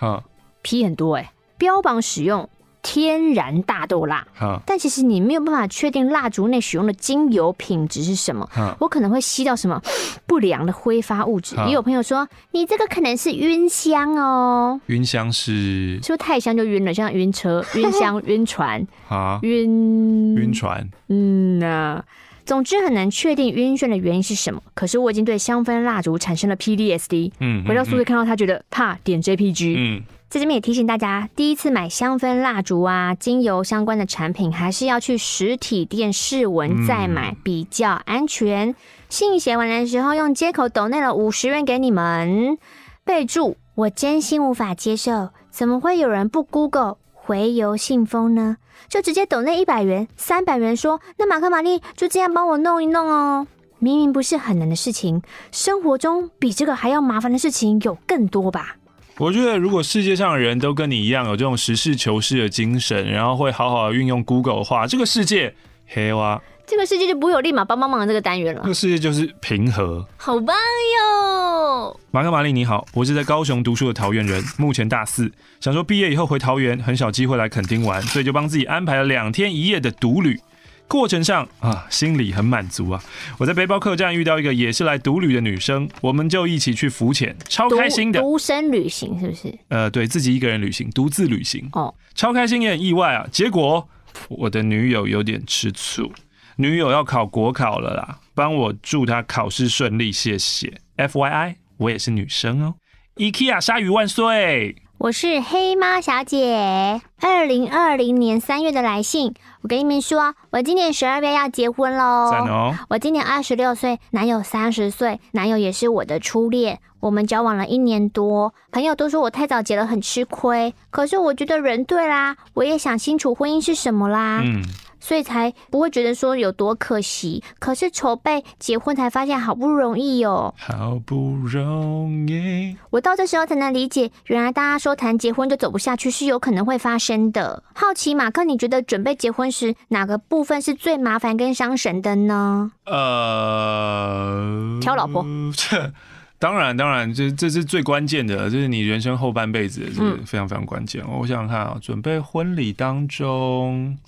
[0.62, 2.48] ，P 很多哎，标榜使用。
[2.84, 4.24] 天然大豆蜡，
[4.66, 8.46] 但其实你没有办法确定蜡烛内使用的精油品质是什么，
[8.78, 9.80] 我可能会吸到什么
[10.26, 11.56] 不良的挥发物质。
[11.66, 20.86] 也有朋友说，你这个可能是晕香哦，晕香是，是不是太香就晕了，像晕车、 晕香、晕船啊，晕晕船。
[21.08, 22.02] 嗯呐，
[22.44, 24.60] 总之很难确定晕眩的原因是什么。
[24.74, 30.02] 可是我已经对香氛蜡烛产生了 PDSD 嗯，回到宿舍看到他觉得怕点 JPG，嗯。
[30.34, 38.74] 在这边也提醒大家，第一次买香氛蜡烛啊、精油相关的产品，还是要去实体店试闻再买，比较安全。
[39.08, 42.58] 信写完的时候，用接口抖内了五十元给你们。
[43.04, 48.56] 备注：我真心无法接受，怎么会有人不 Google 回邮信封呢？
[48.88, 53.46] 就直接抖内一百元、三百元说，说那马克玛丽就这样帮我弄一弄哦。
[53.78, 58.78] 明明不是很难的事情，生活中比这个还要麻烦的事情有更多吧。
[59.18, 65.54] 我觉得，如果世界上的人都跟你一样有这种实事求是的精神，然后会好好的运用 Google 的话，这个世界
[65.86, 68.62] 黑哇，这个世界就不会有立马帮帮忙的这个单元了。
[68.62, 72.00] 这个世界就是平和，好棒哟！
[72.10, 80.40] 马克玛丽你好，我是在高雄读书的桃园人，目前大四，想说毕业以后回桃园，很少机会来垦丁玩，所以就帮自己安排了两天一夜的独旅。
[80.86, 83.02] 过程上啊，心里很满足啊！
[83.38, 88.20] 我在背包客栈遇到一个也是来独旅的女生，我们就一起去浮潜，超开心的。
[88.20, 89.58] 独身旅行是不是？
[89.68, 93.26] 呃，对自己一个人旅行，独自旅行哦，超开心也很意外啊！
[93.32, 93.88] 结果
[94.28, 96.12] 我的女友有点吃醋，
[96.56, 100.80] 女友要考国考了啦，帮我祝她考试顺利，谢谢。
[100.96, 102.74] FYI，我也是女生哦。
[103.16, 104.76] IKEA 鲨鱼万岁！
[104.96, 107.00] 我是黑猫小姐。
[107.20, 112.04] 二零二零年三月的来信，我跟你们说，我今年十二月要结婚喽。
[112.04, 116.78] 哦、我今年二十六岁，男友三十岁，男友也是我的初恋。
[117.00, 124.40] 我们交往了一年多，朋友都说我太早结了很吃亏，可是我觉得人对啦，我也想清楚婚姻是什么啦。
[124.42, 124.62] 嗯。
[125.04, 132.74] 所以才不会觉得说有多可惜，可是筹备结婚才发现好不容易哦，好不容易。
[132.88, 137.62] 我到这时候才能理解，原来大家说谈结婚就走不下去是有可能会发生的。
[137.74, 142.72] 好奇马克，你觉得准备结婚时哪个部分是最麻烦跟伤神的呢？
[142.86, 145.22] 呃，挑老婆。
[145.54, 145.92] 这
[146.40, 151.02] 当然当然，这这是最关键的，这是你人生后半辈子，这是非常非常关键。
[151.06, 153.98] 嗯、我想想看啊，准备婚礼当中。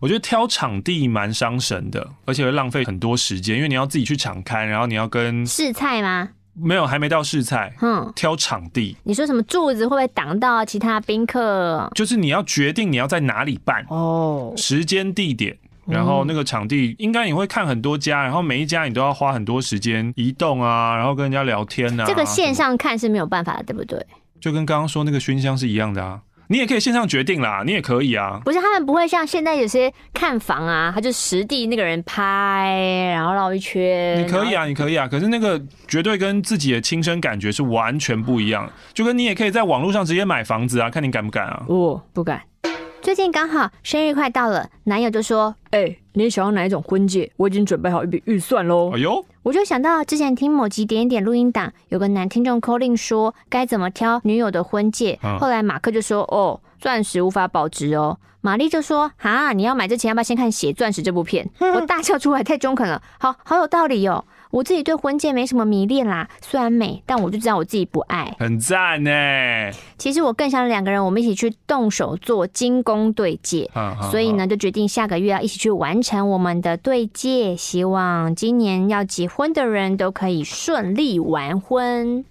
[0.00, 6.28] 我觉得挑场地蛮伤神的，而且会浪费很多时间，因为你要自己去场勘，然后你要跟试菜吗？
[6.60, 7.72] 没有，还没到试菜。
[7.80, 8.96] 嗯，挑场地。
[9.04, 11.88] 你说什么柱子会不会挡到其他宾客？
[11.94, 15.56] 就是你要决定你要在哪里办哦，时间地点，
[15.86, 22.04] 然后那个场地应该你会看很多家，然后每一家你都要花很多时间移动啊，然后跟人家聊天啊。
[22.06, 24.04] 这个线上看是没有办法的，对不对？
[24.40, 26.20] 就跟刚刚说那个熏香是一样的啊。
[26.50, 28.40] 你也可以线上决定啦，你也可以啊。
[28.42, 34.18] 不是他们不会像现在有些看房啊，他就实地那个人拍，然后绕一圈。
[34.18, 38.70] 你可以啊，你可以啊，可是那个绝对跟自己的亲身感觉是完全不一样。
[38.94, 41.62] 就跟你也可以在网络上直接买房子啊，看你敢不敢啊？
[41.68, 42.40] 我不敢。
[43.00, 47.30] 最近刚好生日快到了，男友就说：“哎、欸，你想要哪一种婚戒？
[47.36, 55.18] 我已经准备好一笔预算喽。”哎呦，我就想到之前听某集点点录音档，有个男听众 call in 说该怎么挑女友的婚戒。
[55.22, 64.24] 嗯、后来马克就说：“哦，钻石无法保值哦。”玛丽就说：“哈，你要买之前要不要先看《血钻石》这部片？” 我大笑出来，太中肯了，好好有道理哦。
[64.50, 68.34] 我自己对婚戒没什么迷恋啦，虽然美，但我就知道我自己不爱。
[68.38, 69.10] 很赞呢。
[69.98, 73.70] 其实我更想两个人，我们一起去动手做精工对戒。
[74.10, 77.56] 所以呢，就决定下个月要一起去完成我们的对戒。
[77.56, 82.24] 希望今年要结婚的人都可以顺利完婚。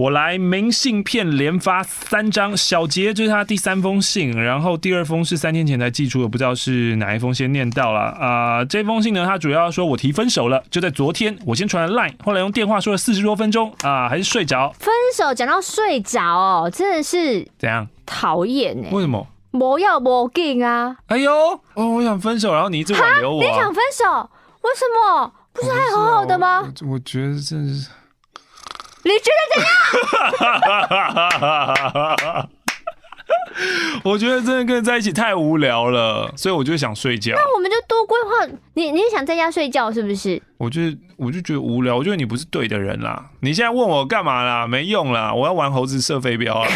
[0.00, 8.64] 我来明信片连发三张，小杰这是他第三封信，然后第二封是三天前才寄出的，不知道是哪一封先念到了啊、呃？
[8.64, 14.70] 这封信呢，他主要说我提分手了，就在昨天，我先传了 Line，后来用电话说了四十多分钟啊，还是睡着。
[14.78, 17.86] 分手讲到睡着哦，真的是怎样？
[18.06, 18.88] 讨厌呢？
[18.92, 19.26] 为什么？
[19.50, 20.96] 不要不给啊！
[21.08, 21.30] 哎呦，
[21.74, 23.46] 哦，我想分手，然后你一直挽留我、啊。
[23.46, 24.30] 你想分手？
[24.62, 25.30] 为什么？
[25.52, 26.62] 不是还好好的吗？
[26.62, 27.90] 我，我，我觉得真的是。
[29.04, 29.62] 你觉得怎
[32.40, 32.48] 样？
[34.02, 37.32] 我觉得真的跟人在一起太无聊了，所以我就想睡觉。
[37.36, 38.46] 那我们就多规划。
[38.74, 40.40] 你你想在家睡觉是不是？
[40.56, 40.80] 我就
[41.16, 41.96] 我就觉得无聊。
[41.96, 43.24] 我觉得你不是对的人啦。
[43.40, 44.66] 你现在问我干嘛啦？
[44.66, 45.32] 没用啦！
[45.34, 46.68] 我要玩猴子射飞镖啊。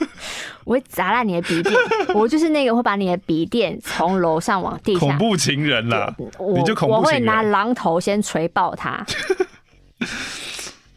[0.64, 1.74] 我会砸烂你的鼻垫。
[2.14, 5.00] 我就是那个会把你的鼻垫从楼上往地下。
[5.00, 6.12] 恐怖情人啦！
[6.18, 6.98] 你就恐怖情人。
[6.98, 9.06] 我会拿榔头先锤爆他。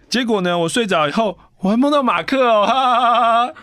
[0.10, 0.58] 结果呢？
[0.58, 2.66] 我睡着以后，我还梦到马克哦！
[2.66, 3.54] 哈哈哈哈，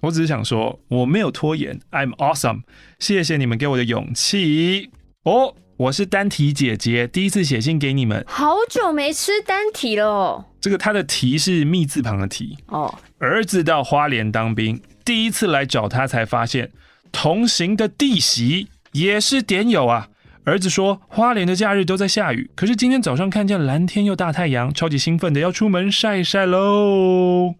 [0.00, 2.62] 我只是想说，我没有拖延，I'm awesome！
[3.00, 4.90] 谢谢你们给我的勇气
[5.24, 5.56] 哦！
[5.78, 10.46] 我是单体姐姐，第一次写信给你们，好久没吃单体了。
[10.60, 12.98] 这个他的“体”是“密”字旁的“体”哦。
[13.18, 16.70] 儿子到花莲当兵，第一次来找他，才发现
[17.10, 20.08] 同行的弟媳也是点友啊。
[20.46, 27.56] 儿子说：“花莲的假日都在下雨，可是今天早上看见蓝天又大太阳，超级兴奋的要出门晒晒喽。”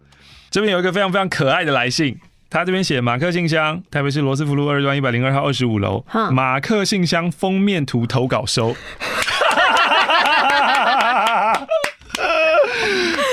[0.49, 2.17] 这边有一个非常非常可爱的来信，
[2.49, 8.73] 他这边写马克信箱，台北市罗斯福路二段一百零二号二十五楼，马克信箱封面图投稿收。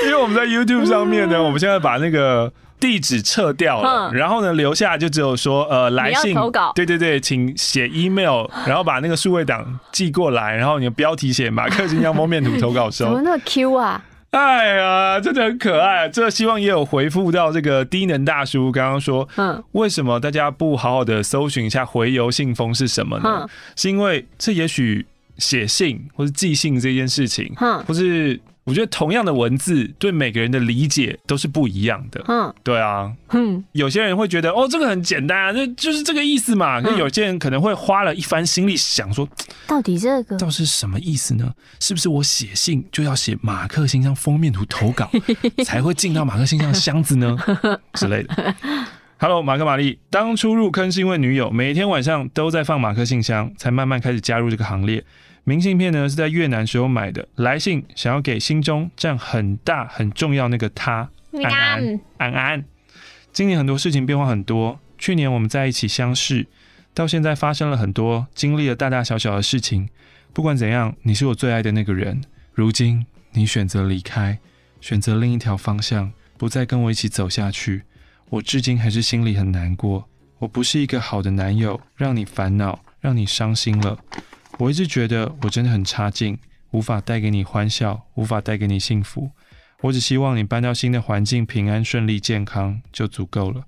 [0.03, 2.51] 因为我们在 YouTube 上面呢，我们现在把那个。
[2.77, 6.35] 地址撤掉了，然后呢，留下就只有说，呃，来信，
[6.75, 13.05] 对对对，请写 email， 然后把那个数位档寄过来，然后你的标题写马克信箱封面图投稿收。
[13.05, 14.03] 怎么那么 Q 啊？
[14.31, 16.09] 哎呀，真的很可爱。
[16.09, 23.47] 这希望也有回复到这个低能大叔刚刚说，嗯，为什么大家不好好的搜寻一下回邮信封是什么呢？
[23.77, 28.39] 是因为这也许写信或是寄信这件事情，嗯或是。
[28.65, 32.23] 我觉得同样的文字对每个人的理解都是不一样的。
[32.27, 36.79] 嗯，对啊，嗯，有些人会觉得哦，这个很简单啊，这就是这个意思嘛。
[36.79, 39.29] 那、嗯、有些人可能会花了一番心力想说，
[39.67, 41.53] 到底这个到底是什么意思呢？
[41.79, 45.11] 是不是我写信就要写马克信箱封面图投稿
[45.63, 47.37] 才会进到马克信箱的箱子呢
[47.93, 48.55] 之类的
[49.19, 55.03] ？Hello，马克玛丽，当初入坑是因为女友每天晚上都在放马克信箱，才慢慢开始加入这个行列。
[55.47, 61.11] 明信片呢是在越南时候买的，来信想要给心中占很大很重要那个他
[61.43, 62.65] 安安安安。
[63.31, 66.47] 今年很多事情变化很多，去年我们在一起相识，
[66.95, 69.87] 到现在发生了很多，经历了大大小小的事情。
[70.33, 72.21] 不管怎样，你是我最爱的那个人。
[72.53, 74.39] 如今你选择离开，
[74.81, 77.83] 选择另一条方向，不再跟我一起走下去，
[78.31, 80.09] 我至今还是心里很难过。
[80.39, 83.99] 我不是一个好的男友，让你烦恼，让你伤心了。
[84.57, 86.37] 我一直觉得我真的很差劲，
[86.71, 89.31] 无法带给你欢笑，无法带给你幸福。
[89.81, 93.63] 我只希望你搬到新的环境，平安顺利、健康就足够了。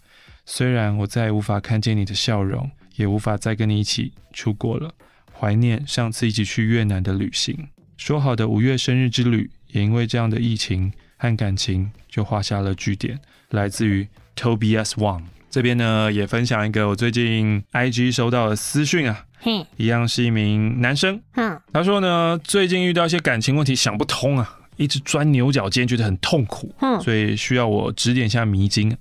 [0.46, 4.94] 虽然我再也无法看见你的笑容，也无法再跟你一起出国了，
[5.38, 7.68] 怀念上次一起去越南的旅行。
[7.98, 13.20] 说好的五月生日之旅，也因为这样的疫情和感情，就画下了句点。
[13.50, 14.08] 来自于
[14.38, 15.24] Tobias Wang。
[15.50, 28.96] 这边呢，也分享一个我最近 IG 收到的私讯啊，嘿，一样是一名男生，嗯，他说呢，最近遇到一些感情问题想不通啊，一直钻牛角尖，觉得很痛苦，嗯，所以需要我指点一下迷津。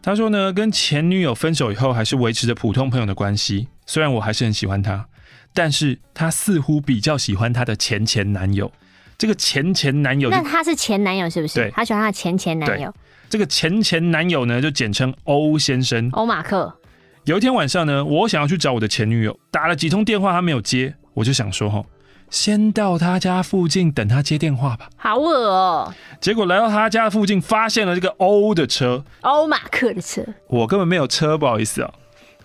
[0.00, 5.06] 他说呢，跟前女友分手以后，还是维持着普通朋友的关系，虽然我还是很喜欢他，
[5.52, 8.72] 但是他似乎比较喜欢他的前前男友。
[9.18, 11.54] 这个前前男友，那他是前男友是不是？
[11.54, 12.92] 对，他喜欢他的前前男友。
[13.30, 16.76] 这个前前男友呢，就简称欧先生，欧马克。
[17.24, 21.84] 有一天晚上呢，我想要去找我的前女友，打了几通电话，她没有接，我就想说哈，
[22.30, 24.90] 先到她家附近等她接电话吧。
[24.96, 25.94] 好恶哦！
[26.20, 31.94] 结果来到她家附近，发现了这个欧的车，欧马克的车，我根本没有车，不好意思啊。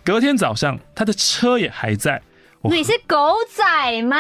[0.03, 2.21] 隔天早上，她的车也还在。
[2.63, 4.17] 你是狗仔吗？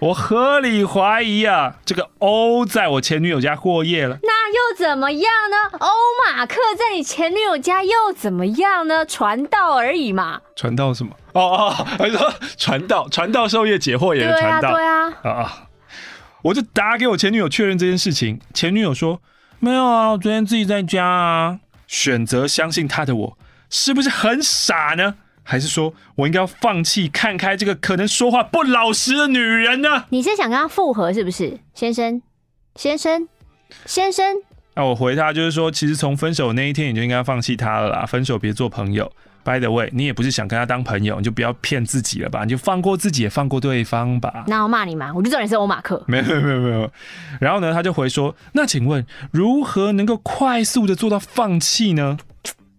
[0.00, 4.18] 我合理怀疑啊，这个欧在我前女友家过夜了。
[4.22, 5.78] 那又怎么样呢？
[5.78, 5.88] 欧
[6.24, 9.06] 马克在你前女友家又怎么样呢？
[9.06, 10.40] 传道而已嘛。
[10.56, 11.12] 传道什么？
[11.32, 14.72] 哦哦，还说传道，传道授业解惑也是传道。
[14.72, 15.62] 对啊，啊啊！
[16.42, 19.20] 我就打给我前女友确认这件事情，前女友说
[19.58, 21.60] 没有啊，我昨天自己在家啊。
[21.86, 25.16] 选择相信他的我，是不是很傻呢？
[25.50, 30.04] 还是说我应该要放弃看开这个可能说话不老实的女人呢？
[30.10, 32.22] 你是想跟她复合是不是，先生？
[32.76, 33.26] 先生？
[33.84, 34.24] 先生？
[34.76, 39.10] 那我回他就是说，其实从分手那一天你就应该放弃他了啦，分手别做朋友。
[39.42, 44.44] By the way，你也不是想跟他当朋友，你就不要骗自己了吧，你就放过自己，也放过对方吧。
[44.46, 45.10] 那我骂你吗？
[45.12, 46.00] 我就知道你是欧马克。
[46.06, 46.92] 没有没有没有没有。
[47.40, 52.18] 然后呢，他就回说，那请问如何能够快速的做到放弃呢？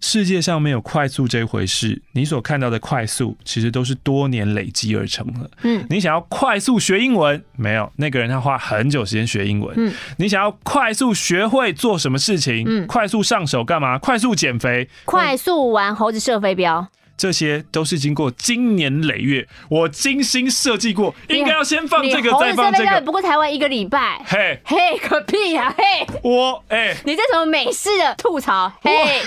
[0.01, 5.49] 世界上没有快速这回事，你所看到的快速，其实都是多年累积而成的。
[5.61, 9.73] 嗯，你想要快速学英文，没有那个人他花很久时间学英文。
[9.77, 13.99] 嗯，你想要快速学会做什么事情，嗯，快速上手干嘛？
[13.99, 16.87] 快速减肥，快速玩猴子射飞镖。
[17.21, 22.99] 这些都是经过经年累月，我精心设计过，应该要先放这个，再放这个。
[23.01, 25.83] 不过台湾一个礼拜，嘿，嘿，个屁呀，嘿，
[26.23, 28.73] 我，哎，你这什么美式的吐槽？
[28.81, 29.21] 嘿，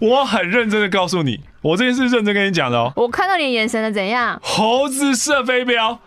[0.00, 2.92] 我很认真的告诉你，我这件事认真跟你讲的哦。
[2.96, 4.40] 我看到你眼神了，怎样？
[4.42, 6.00] 猴子射飞镖，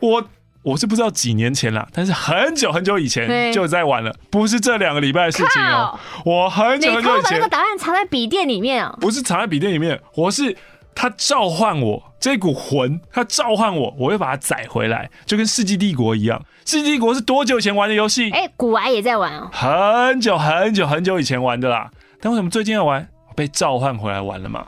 [0.00, 0.28] 我
[0.64, 5.96] 我是不知道几年前了，但是很久很久以前就在玩了，不是这两个礼拜的事情哦。
[6.24, 8.96] 我很久很久以前，那个答案藏在笔电里面啊？
[9.00, 10.56] 不是藏在笔电里面，我是。
[10.96, 16.38] 他召唤我这股魂，他召唤我，我会把它载回来，就跟《世纪帝国》一样。
[16.70, 18.30] 《世纪帝国》是多久以前玩的游戏？
[18.30, 19.50] 哎、欸，古玩也在玩哦。
[19.50, 21.90] 很久很久很久以前玩的啦。
[22.20, 23.08] 但为什么最近要玩？
[23.34, 24.64] 被召唤回来玩了嘛。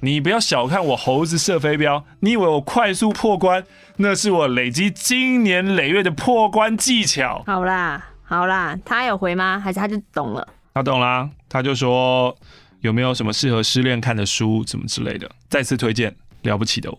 [0.00, 3.64] 你不要小看我猴子射飞镖，你以为我快速破关？
[3.96, 7.42] 那是我累积经年累月的破关技巧。
[7.46, 9.58] 好啦，好啦，他有回吗？
[9.58, 10.46] 还是他就懂了？
[10.74, 12.36] 他懂啦，他就说。
[12.80, 15.26] 有没有什么适合失恋看的书，怎么之类的？
[15.48, 16.10] 再次推荐
[16.42, 16.98] 《了不起的我》。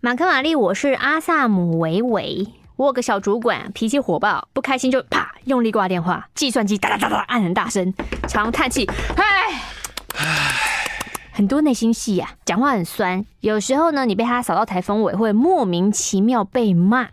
[0.00, 2.48] 马克玛丽，我是阿萨姆维维。
[2.76, 7.92] 我有个小主管，脾气火爆，不开心就啪用力挂电话，计算机哒哒哒哒按很大声，
[8.26, 9.62] 常叹气，唉唉，
[11.38, 13.24] 很多内心戏呀、啊，讲话很酸。
[13.42, 17.10] 有时候呢，你被他扫到台风尾，会莫名其妙被骂。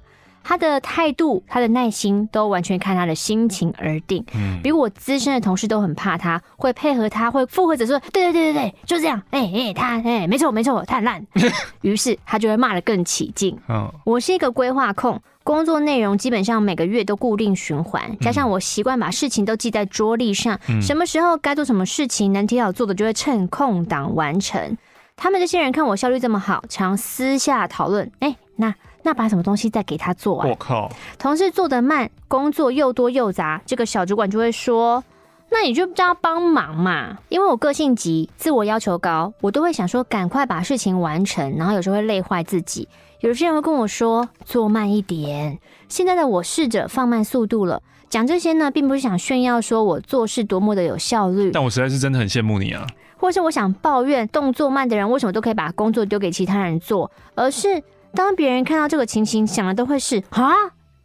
[0.47, 4.23] 他的态度、他的耐心都完全看他的心情而定。
[4.35, 9.19] 嗯，比我资深的同事都很怕他，会配合他，会附和着说：“对对对对对，就这样。
[9.31, 11.25] 欸”哎、欸、哎，他哎、欸，没错没错，他很烂。
[11.81, 13.57] 于是他就会骂得更起劲。
[13.67, 24.77] 嗯，我是一个规划控，工作内容基本上每个月都固定循环，加上我习惯把事情都记在桌历上，嗯、什么时候该做什么事情，能提早做的就会趁空档完成。
[25.15, 28.75] 他们这些人看我效率这么好，常私下讨论：哎、欸，那。
[29.05, 30.47] 那把什么东西再给他做啊？
[30.49, 30.91] 我靠！
[31.19, 35.03] 同事做的慢，工作又多又杂，这个小主管就会说
[35.51, 42.89] ：“那你就叫他帮忙嘛。”因为我个性急，自我要求高，我都会想说赶快把事情完成，然后有时候会累坏自己。
[43.19, 45.59] 有些人会跟我说做慢一点。
[45.87, 47.83] 现在的我试着放慢速度了。
[48.09, 52.87] 讲这些呢，并不是想炫耀说我做事多么的有效率，但我实在是真的很羡慕你啊。
[53.17, 57.83] 或是我想抱怨动作慢的人为什么都可以把工作丢给其他人做，而是。
[58.15, 60.53] 当别人看到这个情形，想的都会是啊，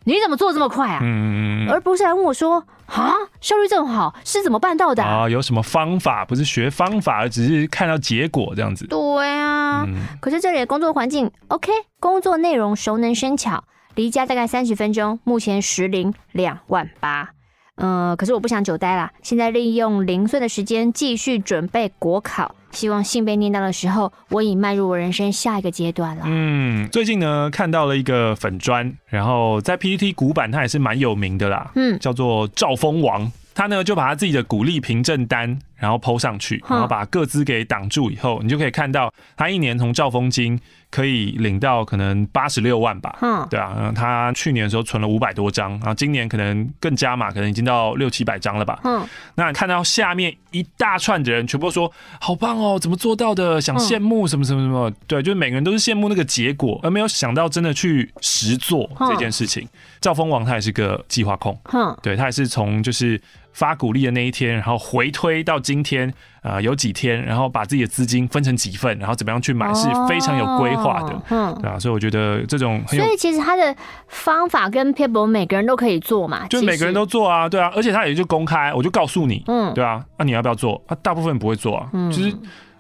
[0.05, 1.01] 你怎么做这么快啊？
[1.03, 5.25] 嗯，而不是来问我说啊，效率这么好，是怎么办到的啊？
[5.25, 6.25] 啊，有什么方法？
[6.25, 8.87] 不是学方法，而只是看到结果这样子。
[8.87, 17.31] 对啊，嗯，可是这里的工作环境 OK，工作内容熟能生巧，离家大概三十分钟，目前时领两万八。
[17.77, 22.55] 嗯，可是我不想久待啦，现在利用零碎的时间继续准备国考。
[22.73, 26.23] 希望信被念到的时候，我已迈入我人生下一个阶段了。
[26.27, 31.71] 嗯，最近呢看到了一个粉砖，然后在 PTT 古板它也是蛮有名的啦。
[31.75, 40.61] 嗯，叫做赵峰王，他呢就把他自己的鼓励凭证单，然后 PO 上去，然后把各资给挡住以后，你就可以看到他一年从兆丰金。
[40.93, 49.07] 可以领到可能八十六万吧，嗯，对啊，然后他去年的时候存了五百多张，然后今年可能更加嘛，可能已经到六七百张了吧，嗯，
[49.37, 53.61] 那你看到下面一大串的人全部都说好棒哦，怎么做到的？
[53.61, 59.69] 想羡慕什么什么什么，对，就是每个人都是羡慕那个结果，而没有想到真的去实做这件事情。
[60.01, 63.21] 兆丰王他也是个计划控，嗯，对他也是从就是
[63.53, 66.09] 发鼓励的那一天，然后回推到今天，
[66.43, 73.75] 啊、呃，有几天，然后把自己的资金分成几份，然后怎么样去买，是非常有规划的，嗯，对啊，所以我觉得这种很有，所以其实他的
[74.09, 80.83] 方法跟 people 每个人都可以做嘛，就每个人都做啊，对啊，而且他也就公开，我就告诉你，嗯，对啊，那、啊、你要不要做？
[80.87, 82.35] 啊，大部分不会做啊，嗯，其实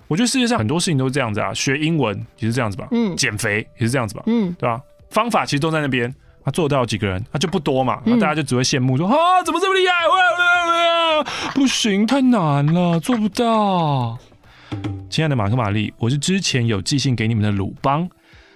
[0.06, 4.80] 我觉得世界上很多事情都是这样子啊，学英文也是这样子吧，嗯，减肥也是这样子吧，嗯，对吧、啊？
[5.10, 6.14] 方法其实都在那边。
[6.44, 9.94] 他做到几个人，他就不多嘛，那大家就只会羡慕说啊，怎么这么厉害？
[11.54, 14.18] 不行，太难了，做不到。
[15.10, 18.08] 亲爱的马克玛丽，我是之前有寄信给你们的鲁邦，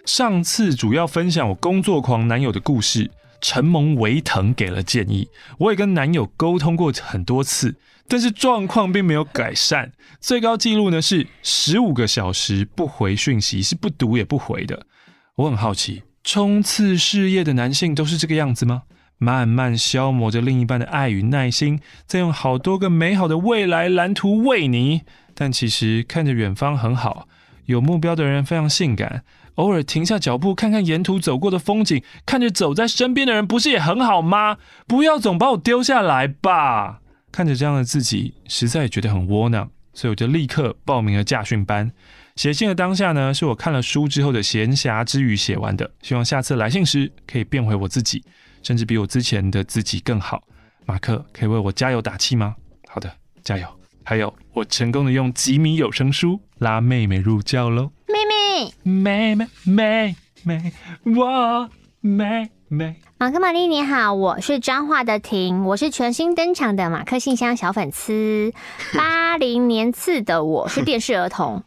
[0.07, 3.11] 上次主要分享我工作狂男友的故事，
[3.41, 5.28] 承蒙维腾给了建议，
[5.59, 7.74] 我也跟男友沟通过很多次，
[8.09, 14.87] 但是状况并没有改善，最高纪录呢是十五个小时不回讯息，是不读也不回的。
[15.35, 16.03] 我很好奇。
[16.25, 18.85] 冲刺事业的男性都是这个样子吗？
[19.18, 25.03] 慢慢消磨着另一半的爱与耐心，再用好多个美好的未来蓝图喂你。
[25.35, 27.29] 但其实看着远方很好，
[27.66, 29.22] 有目标的人非常性感。
[29.57, 34.57] 偶尔停下脚步，看看沿途走过的风景，看着走在身边的人，不是也很好吗？
[34.87, 37.01] 不要总把我丢下来吧。
[37.31, 41.93] 看着这样的自己，实在觉得很窝囊，所以我就立刻报名了驾训班。
[42.37, 45.89] 写信的当下呢，是我看了书之后的闲暇之余写完的。
[46.03, 48.24] 希望下次来信时可以变回我自己，
[48.62, 50.43] 甚至比我之前的自己更好。
[50.85, 52.57] 马克，可以为我加油打气吗？
[52.89, 53.11] 好的，
[53.45, 53.66] 加油！
[54.03, 57.93] 还有，我成功的用吉米有声书拉妹妹入教喽。
[58.09, 60.72] 妹妹，妹妹，妹妹，
[61.16, 61.70] 我
[62.01, 62.97] 妹妹。
[63.16, 68.53] 马克玛丽你好，我是彰化的婷，我是全新登场的马克信箱小粉丝。
[68.93, 71.62] 八零年次的我是电视儿童。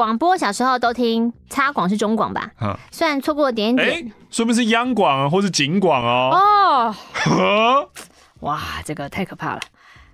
[0.00, 2.50] 广播小时候都听，插广是中广吧？
[2.62, 6.30] 嗯，虽然错过点点，哎、欸，说不定是央广啊，或是警广哦。
[6.32, 7.90] 哦，呵
[8.40, 9.60] 哇，这个太可怕了。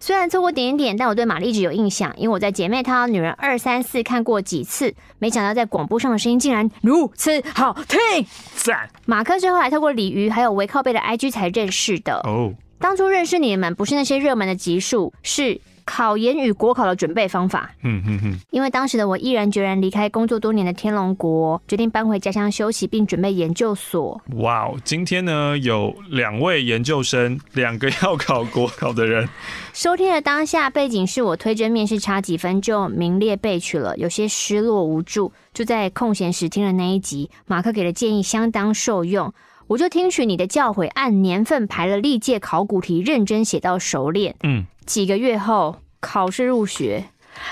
[0.01, 4.93] 虽然错过点点，但我对玛丽一直有印象，因为我在姐妹淘女人二三四看过几次。
[5.20, 8.26] 没想到在广播上的声音竟然如此好听，
[8.57, 8.91] 赞！
[9.05, 12.53] 马克是后来透过鲤鱼还有微靠背的 IG 才认识的哦。
[12.80, 15.61] 当初认识你们不是那些热门的集数，是。
[15.87, 17.70] 考研与国考的准备方法。
[17.82, 18.41] 嗯嗯嗯。
[18.51, 24.20] 因为当时的我毅然决然离开工作多年的天龙国，决定搬回家乡休息，并准备研究所。
[24.34, 24.76] 哇哦！
[24.84, 29.26] 今天呢，有两位研究生，两个要考国考的人。
[29.72, 35.32] 收听的当下，背景是我推甄面试差几分就名列备取了，有些失落无助。
[35.55, 39.32] 就在空闲时听了那一集，马克给的建议相当受用，
[39.68, 44.34] 我就听取你的教诲，按年份排了历届考古题，认真写到熟练。
[44.43, 44.66] 嗯。
[44.87, 47.05] 几个月后考试入学，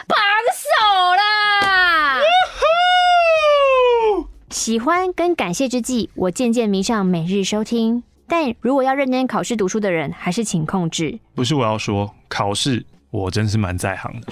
[0.06, 0.16] 榜
[0.54, 0.68] 首
[1.16, 2.20] 啦！
[4.50, 8.04] 喜欢跟感谢之际，我渐渐迷上每日收听。
[8.28, 11.18] 但如果要认真考试读书的人，还是请控制。
[11.34, 14.28] 不是我要说，考试我真是蛮在行的。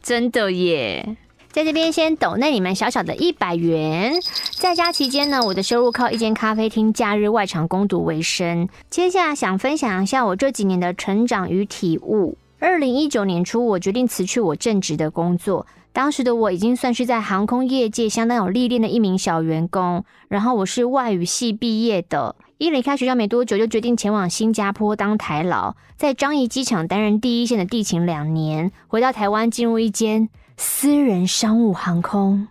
[0.00, 1.16] 真的耶！
[1.52, 4.12] 在这边先抖内你们小小的一百元。
[4.52, 8.68] 在家期间呢，我的收入靠一间咖啡厅假日外场攻读为生。
[8.88, 12.38] 接下来想分享一下我这几年的成长与体悟。
[12.60, 15.66] 二零一九年初，我决定辞去我正职的工作。
[15.92, 20.04] 当时的我已经算是在航空业界相当有历练的一名小员工。
[20.28, 28.70] 然后我是外语系毕业的，一离开学校没多久，就决定前往新加坡当台劳，在樟宜机场担任第一线的地勤两年。
[28.86, 30.28] 回到台湾，进入一间。
[30.62, 32.46] 私人商务航空，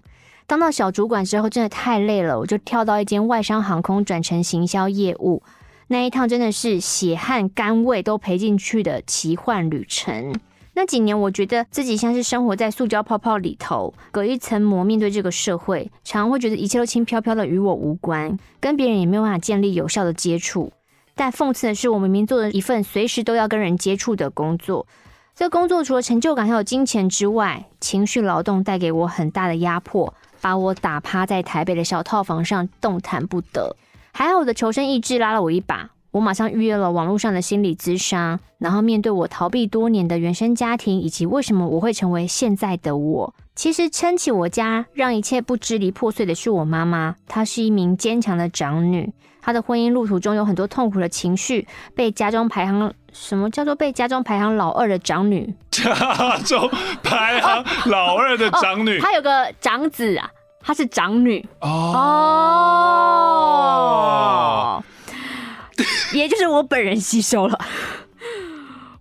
[0.47, 5.43] 当到小主管之后，真的太累了，我就跳到一间外商航空，转成行销业务。
[5.89, 10.33] 那一趟真的是血汗甘味都赔进去的奇幻旅程。
[10.73, 20.73] 那几年，我觉得自己像是生活在塑胶泡泡里头，隔一层膜面对这个社会，常常会觉得一切都轻飘飘的，与我无关，跟别人也没有办法建立有效的接触。
[21.13, 24.87] 但讽刺的是，我明明做了一份随时都要跟人接触的工作。
[25.39, 33.77] 这工作除了成就感还有金钱之外，情绪劳动带给我很大的压迫，把我打趴在台北的小套房上动弹不得。
[34.11, 43.33] 还好我的求生意志拉了我一把，我马上预约了网络上的心理咨商，然后面对我逃避多年的原生家庭，以及为什么我会成为现在的我。
[43.55, 49.13] 其实撑起我家，让一切不支离破碎的是我妈妈，她是一名坚强的长女。
[49.41, 51.65] 她的婚姻路途中有很多痛苦的情绪，
[51.95, 55.53] 被家中排行什么叫做被家中排行老二的长女？
[55.71, 56.69] 家中
[57.03, 60.29] 排行老二的长女，她、哦哦、有个长子啊，
[60.61, 61.93] 她是长女哦，
[64.77, 64.83] 哦
[66.13, 67.57] 也就是我本人吸收了。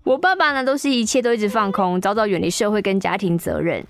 [0.04, 3.84] 我爸爸呢，都是一切都一直放空，早早远离社会跟家庭责任。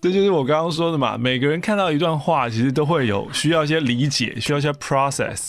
[0.00, 5.48] 这就是我刚刚说的嘛，每个人看到一段话，其实都会有需要一些理解，需要一些 process。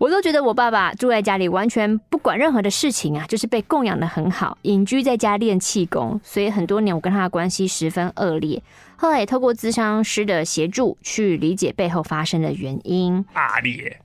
[0.00, 8.62] 我都觉得我爸爸住在家里，完全不管任何的事情啊，就是被供养的很好，隐居在家练气功，所以很多年我跟他的关系十分恶劣。
[8.96, 13.22] 后来也透过咨商师的协助，去理解背后发生的原因。
[13.34, 14.00] 阿烈，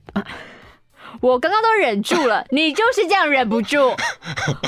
[1.22, 3.96] 我刚刚都忍住了， 你就是这样忍不住。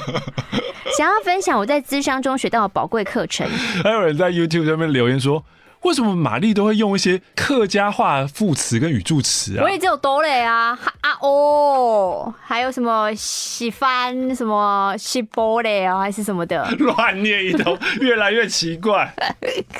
[0.97, 3.45] 想要分享我在咨商中学到的宝贵课程。
[3.84, 5.43] 还有人在 YouTube 上面留言说。
[5.84, 9.63] 为什么玛丽都会用一些客家话副词跟语助词啊？
[9.63, 19.13] 我也只有哆嘞啊啊哦，还有什么喜欢什么西波嘞啊，还是什么的， 乱念一通，越来越奇怪。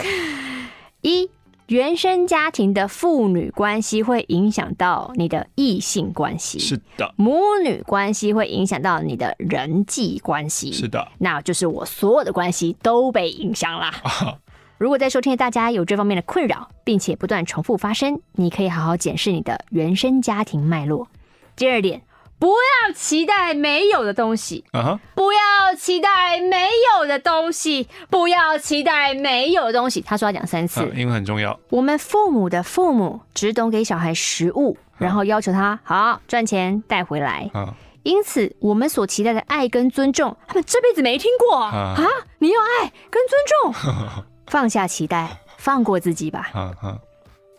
[1.02, 1.30] 一
[1.68, 11.06] 原生家庭的父女关系会影响到你的异性关系，是的；母女关系会影响到你的人际关系，是的。
[11.18, 13.92] 那就是我所有的关系都被影响了。
[14.78, 21.08] 如果在收听的大家有这方面的困扰，并且不断重复发生，你可以好好检视你的原生家庭脉络。
[21.56, 22.04] 第二点，
[22.38, 24.64] 不要期待没有的东西。
[24.74, 25.00] Uh huh.
[25.16, 30.02] 不要期待没有的东西，不要期待没有的东西。
[30.02, 31.60] 他说要讲三次，因为很重要。
[31.70, 37.50] 我们父母的父母只懂给小孩食物，然后要求他好赚钱带回来。
[37.52, 37.70] Uh
[38.04, 42.08] 因此，我们所期待的爱跟尊重，他们这辈子没听过啊！Uh.
[42.38, 44.24] 你要爱跟尊重。
[44.48, 46.52] 放下期待，放过自己吧。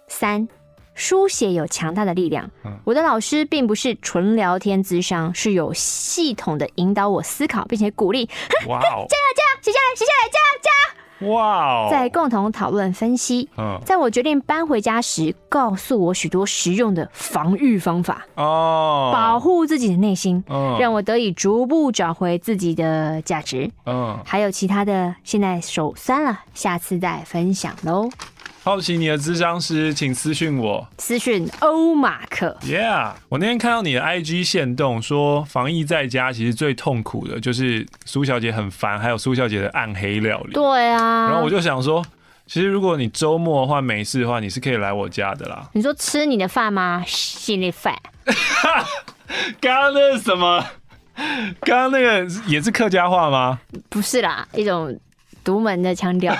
[0.09, 0.49] 三，
[0.95, 2.51] 书写有强大的力量。
[2.85, 8.29] 我的老师并不是纯聊天智商，是有系统的引导我思考，并且鼓励。
[8.69, 8.81] 哇！
[8.83, 10.98] 加油加油，写下来写下来，加油加油！
[11.21, 11.89] 哇哦！
[11.91, 13.49] 在共同讨论分析。
[13.85, 20.43] 在我决定搬回家时，告诉我许多实用的防御方法哦，保护自己的内心，
[20.79, 23.71] 让我得以逐步找回自己的价值。
[23.87, 28.09] 嗯，还有其他的，现在手酸了，下次再分享喽。
[28.69, 30.87] 好奇你的智商师，请私讯我。
[30.99, 32.55] 私讯欧马克。
[32.61, 40.53] Yeah，我那天看到你的 IG 限动，说防疫在家其实最痛苦的就是苏小姐很烦，还有苏小姐的暗黑料理。
[40.53, 41.31] 对啊。
[41.31, 42.05] 然后我就想说，
[42.47, 45.67] 其实如果你周末的话没事的话，你是可以来我家的啦。
[45.73, 47.03] 你说吃你的饭吗？
[47.07, 47.99] 心里饭。
[49.63, 50.63] 刚刚那是什么？
[51.61, 53.59] 刚刚那个也是客家话吗？
[53.89, 54.95] 不是啦，一种
[55.43, 56.37] 独门的腔调。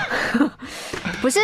[1.23, 1.39] 不是。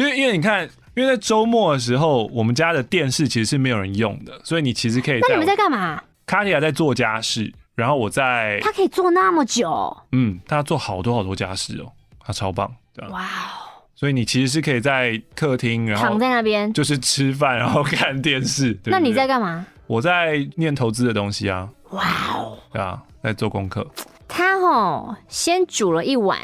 [0.00, 5.20] 就是因为你看，因为在周末的时候，我们家的电视其实是没有人用的，所以你其实可以。
[5.20, 6.02] 那你们在干嘛？
[6.24, 8.58] 卡提亚在做家事，然后我在。
[8.62, 9.94] 他可以做那么久？
[10.12, 13.12] 嗯，他做好多好多家事哦，他超棒，对吧？
[13.12, 13.84] 哇哦！
[13.94, 18.72] 所以你其实是可以在客厅，然后躺在那边，就是吃饭， 然后看电视。
[18.72, 19.66] 对对，那你在干嘛？
[19.86, 21.68] 我在念投资的东西啊。
[21.90, 22.56] 哇哦！
[22.72, 23.86] 对啊，在做功课。
[24.26, 26.38] 他哦，先煮了一碗。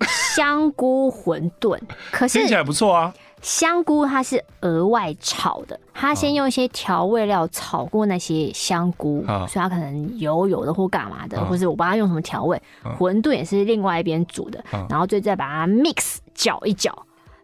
[0.00, 1.78] 香菇馄饨，
[2.10, 3.14] 可是听起来不错啊。
[3.42, 12.60] 香菇它是额外炒的，它先用一些调味料炒过那些香菇，啊、所以它可能油油的或干嘛的，啊、或是我帮它用什么调味。
[12.98, 16.92] 馄饨也是另外一边煮的，啊、然后最再把它 mix 搅一搅，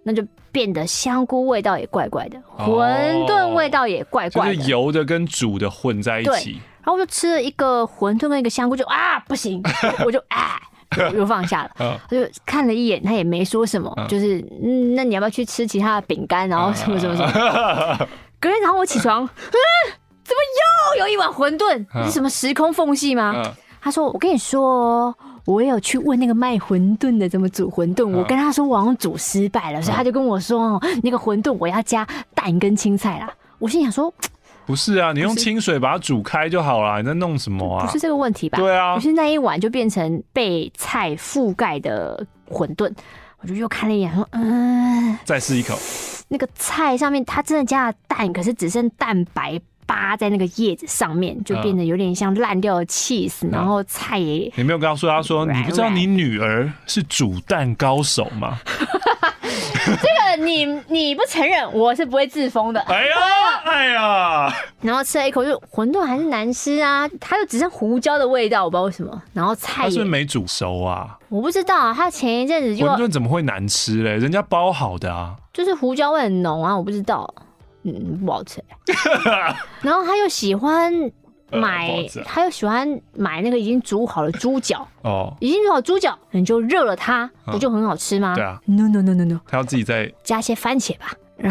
[0.03, 6.61] 那就变得香菇味道也怪怪的，馄饨味道也怪怪的，就是油的跟煮的混在一起。
[6.83, 9.63] 然后我就吃了一个馄饨跟一个香菇就，就啊不行，
[10.05, 10.61] 我就啊。
[11.15, 18.09] 又放下了，他就看了一眼，他也没说什么，就是嗯，那你要不要去吃其他的饼干，然后什么什么什么？
[18.41, 19.29] 隔天早上我起床，嗯，
[20.25, 22.05] 怎么又有一碗馄饨？
[22.05, 23.43] 是什么时空缝隙吗？
[23.81, 25.13] 他说：“我跟你说，
[25.45, 33.29] 我也有去问那个卖馄饨的怎么煮馄饨，我跟他说我好像煮失败了，所以他就跟我说，那个馄饨我要加蛋跟青菜啦。”
[33.59, 34.13] 我心想说。
[34.65, 37.01] 不是啊，你用清水把它煮开就好了。
[37.01, 37.85] 你在弄什么啊？
[37.85, 38.59] 不是这个问题吧？
[38.59, 42.93] 对啊，不是那一碗就变成被菜覆盖的馄饨，
[43.41, 45.77] 我就又看了一眼，说：“嗯。”再试一口。
[46.29, 54.51] 那个菜上面它真的加了蛋，可是只剩蛋白扒在那个叶子上面，就变得有点像烂掉的 cheese，、嗯、然后菜也……
[54.57, 58.59] 你没有告诉，他说你不知道你女儿是煮蛋高手吗？
[59.85, 62.81] 这个你你不承认，我是不会自封的。
[62.83, 63.17] 哎呀，
[63.65, 64.55] 哎呀！
[64.81, 69.23] 然后吃了一口，就馄饨还是难吃啊，它就只剩胡椒的味道，我不知道为什么。
[69.33, 71.19] 然后菜它是不是没煮熟啊？
[71.29, 74.17] 我不知道，他前一阵子就馄饨怎么会难吃嘞？
[74.17, 77.33] 人家包好的啊，就是胡椒味很浓啊，我不知道，
[77.85, 78.63] 嗯，不好吃。
[79.83, 80.93] 然后他又喜欢。
[81.53, 84.87] 买，他又喜欢买那个已经煮好的猪脚。
[85.03, 88.35] 哦，已经煮好猪脚，你就热了它，不就很好吃吗？
[88.35, 91.13] 对啊，no no no no no，他要自己再加些番茄吧。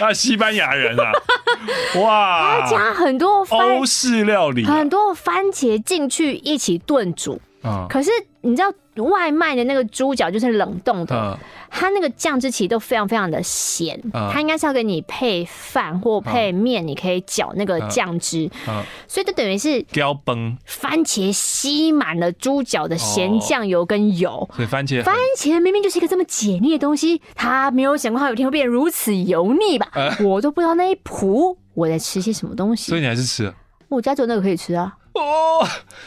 [0.00, 1.12] 啊，西班牙人啊，
[2.00, 8.72] 哇，他加很多欧式料理，很多番茄进去一起炖煮，嗯，可是你知道
[9.04, 11.38] 外卖的那个猪脚就是冷冻的，嗯
[11.72, 24.48] 它那个酱汁其实都非常非常的咸，嗯它应该是要给你配饭或配面，你可以搅那个酱汁，嗯，所以就等于是标崩，番茄吸满了猪脚的咸酱油跟油。
[24.56, 29.86] 所以番茄番茄明明就是一个这么解腻的东西，他没有想过它有一天会变如此油腻吧？
[30.24, 32.88] 我都不知道那一谱我在吃些什么东西。
[32.88, 33.54] 所以你还是吃了
[33.88, 34.96] 我家只有那个可以吃啊。
[35.14, 35.66] 哦？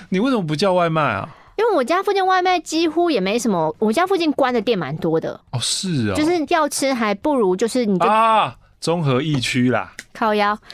[0.10, 1.30] 你为什么不叫外卖啊？
[1.56, 9.92] 因为我家附近外卖几乎也没什么，我家附近关的店蛮多的，哦，是啊，就是要吃还不如就是你就啊，综合疫区啦。
[10.14, 10.58] 靠腰。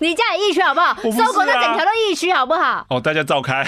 [0.00, 0.96] 你家也疫区好不好？
[1.04, 2.84] 我不是啊搜狗那整条都疫区好不好？
[2.90, 3.64] 哦，大家照开，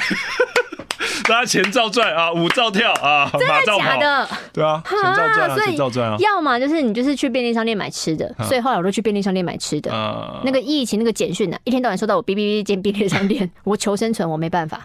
[1.24, 3.84] 大家钱照赚啊，舞照跳啊，真的马照跑。
[3.84, 4.28] 假的？
[4.52, 6.16] 对啊，钱照赚啊，所以钱照赚啊。
[6.18, 9.92] 要么就是你就是去便利商店买吃的，所以后来我都去便利商店买吃的。
[9.92, 14.82] 呃，那个疫情那个简讯呢，一天到晚收到我哔哔哔进便利商店， 我求生存，我没办法。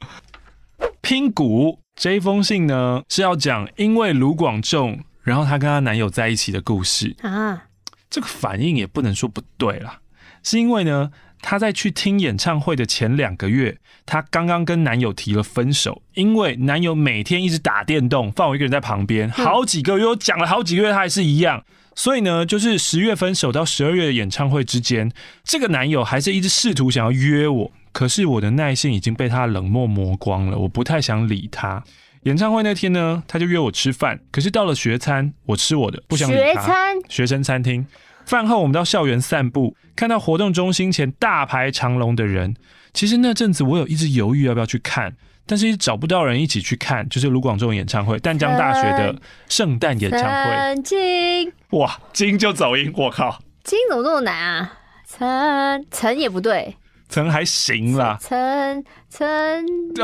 [1.02, 7.14] 拼股这一封信呢，是要讲因为卢广仲，然后她跟她男友在一起的故事。
[7.22, 7.64] 啊，
[8.08, 10.00] 这个反应也不能说不对啦，
[10.42, 11.10] 是因为呢，
[11.42, 21.64] 她在去听演唱会的前两个月，她刚刚跟男友提了分手，因为男友每天一直打电动，放我一个人在旁边，好几个月，我讲了好几个月，他还是一样。
[21.94, 25.10] 所以呢，就是十月分手到十二月的演唱会之间，
[25.44, 31.82] 这个男友还是一直试图想要约我，可是我的耐性已经被他冷漠磨光了，我不太想理他。
[32.22, 36.62] 演唱会那天呢，他就约我吃饭，可是到了学餐，我吃我的，不想理他。
[36.62, 37.86] 学餐学生餐厅。
[38.30, 42.54] 饭后我们到校园散步，看到活动中心前大排长龙的人。
[42.92, 45.12] 其实那阵子我有一直犹豫要不要去看，
[45.46, 49.16] 但是一直找不到人一起去看，就是卢广仲演唱会，淡江大学的
[49.48, 50.74] 圣诞演唱会。
[50.76, 54.74] 曾经，哇，金就走音，我靠，金怎么这么难啊？
[55.04, 56.76] 曾曾也不对，
[57.08, 59.26] 曾还行啦，曾曾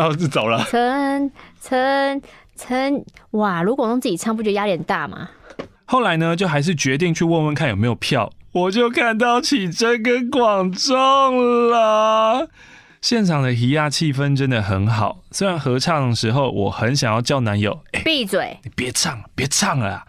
[0.01, 0.65] 哦，就走了。
[0.65, 2.21] 曾曾
[2.57, 3.63] 曾，哇！
[3.63, 5.31] 卢广仲自己唱，不觉得压力很大吗？
[5.87, 12.49] 后来呢，就还是决定去问问看有没有票，我就看到启真跟广仲了。
[13.01, 18.59] 现场的嘻亚气氛真的很好，虽然合唱的时候我很想要叫男友，哎、闭嘴！
[18.65, 20.07] 你别唱了，别唱了啊！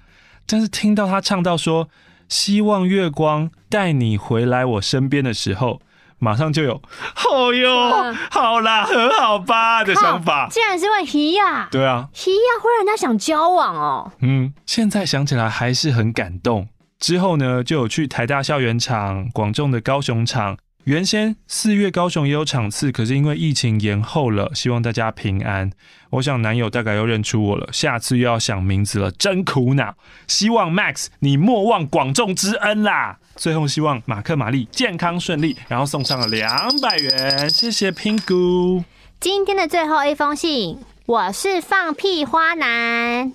[0.47, 1.89] 但是听到他唱到说
[2.27, 5.79] “希望月光带你回来我身边”的时候，
[6.19, 6.81] 马上就有
[7.29, 10.47] “哦哟， 好啦，很好吧”的想法。
[10.49, 14.11] 竟然是会嘻亚，对啊，嘻亚会让人家想交往哦。
[14.21, 16.67] 嗯，现在想起来还是很感动。
[16.99, 20.57] 之后呢，就有去台大校园场、广众的高雄场。
[20.87, 24.49] 原先四月高雄也有场次，可是因为疫情延后了。
[24.55, 25.69] 希望大家平安。
[26.11, 29.95] 我想男友大概又认出我了，下次又要想名字了，真苦恼。
[30.27, 33.19] 希望 Max 你莫忘广众之恩啦。
[33.35, 36.47] 最后希望马克玛丽健康顺利，然后送上了两
[36.79, 38.85] 百元，谢谢 Pingu。
[39.19, 43.33] 今天的最后一封信，我是放屁花男，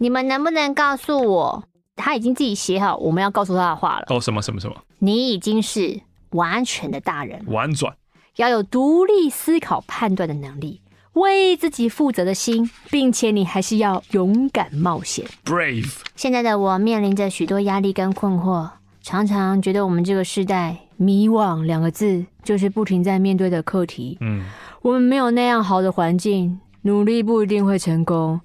[0.00, 1.64] 你们能不能告诉我，
[1.94, 4.06] 他已经自己写好我们要告诉他的话了？
[4.08, 4.74] 哦，什么什么什么？
[4.98, 6.00] 你已经是
[6.32, 7.94] 完全的大人，婉转，
[8.36, 10.80] 要有独立思考、判断的能力，
[11.14, 15.26] 为自己负责的心，并且你还是要勇敢冒险。
[15.44, 15.92] Brave。
[16.16, 18.70] 现在的我面临着许多压力跟困惑，
[19.02, 24.16] 常常觉得我们这个时代迷惘两个字就是不停在面对的课题。
[24.20, 24.44] 嗯，
[24.82, 28.40] 我们没有那样好的环境，努力不一定会成功。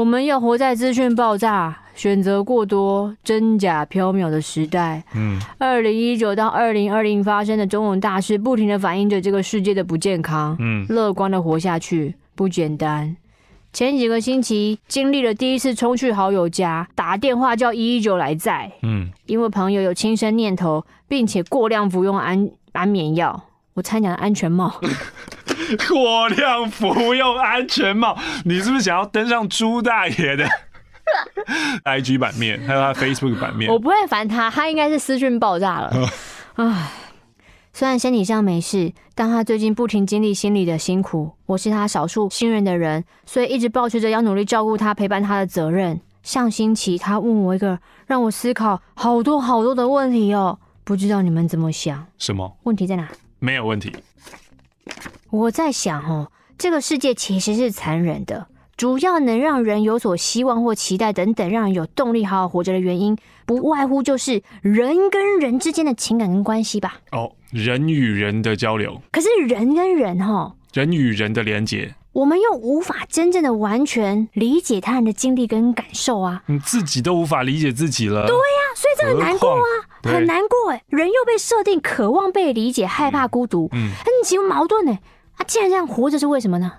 [0.00, 5.04] 我们要活在资讯爆炸、选择过多、真假缥缈的时代。
[5.14, 10.56] 嗯，二零一九到二零二零发生的种种大事，不停的反映着这个世界的不健康。
[10.58, 13.14] 嗯，乐观的活下去不简单。
[13.74, 18.72] 前几个星期经历了第一次冲去好友家，打电话叫一一九来载。
[18.82, 23.48] 嗯，因为朋友有轻生念头，并且过量服用安安眠药。
[23.74, 24.80] 我参加安全帽。
[25.88, 30.48] 过量服用安全帽，你是不是想要登上朱大爷的
[31.84, 33.70] IG 版面，还有他 Facebook 版面？
[33.70, 35.92] 我不会烦他，他应该是私讯爆炸了。
[36.54, 36.90] 唉，
[37.72, 41.32] 虽然身体上没事，但他最近不停经历心理的辛苦。
[41.46, 46.00] 我是他少数信任的人，所以一直抱持着要努力照顾他、陪伴他的责任。
[46.22, 52.06] 上星期他问我一个让我思考好多好多的问题哦，不知道你们怎么想？
[52.18, 52.58] 什么？
[52.64, 53.08] 问题在哪？
[53.38, 53.90] 没有问题。
[55.30, 63.16] 我在想哦，这个世界其实是残忍的，主要能让人有所希望或期待等等，让人有动力好好活着的原因，
[63.46, 66.98] 不外乎就是人跟人之间的情感跟关系吧。
[67.12, 76.42] 哦，人与人的交流，可是人跟人哈，人与人的连接，我们又无法真正的完全理解他人的经历跟感受啊。
[76.46, 78.26] 你自己都无法理解自己了。
[78.26, 79.62] 对呀、啊，所以这很难过啊，
[80.02, 80.82] 很难过哎。
[80.88, 85.00] 人又被设定渴望被理解，害怕孤独，嗯，很奇矛盾哎。
[85.40, 86.70] 啊，既然这样，活着是为什么呢？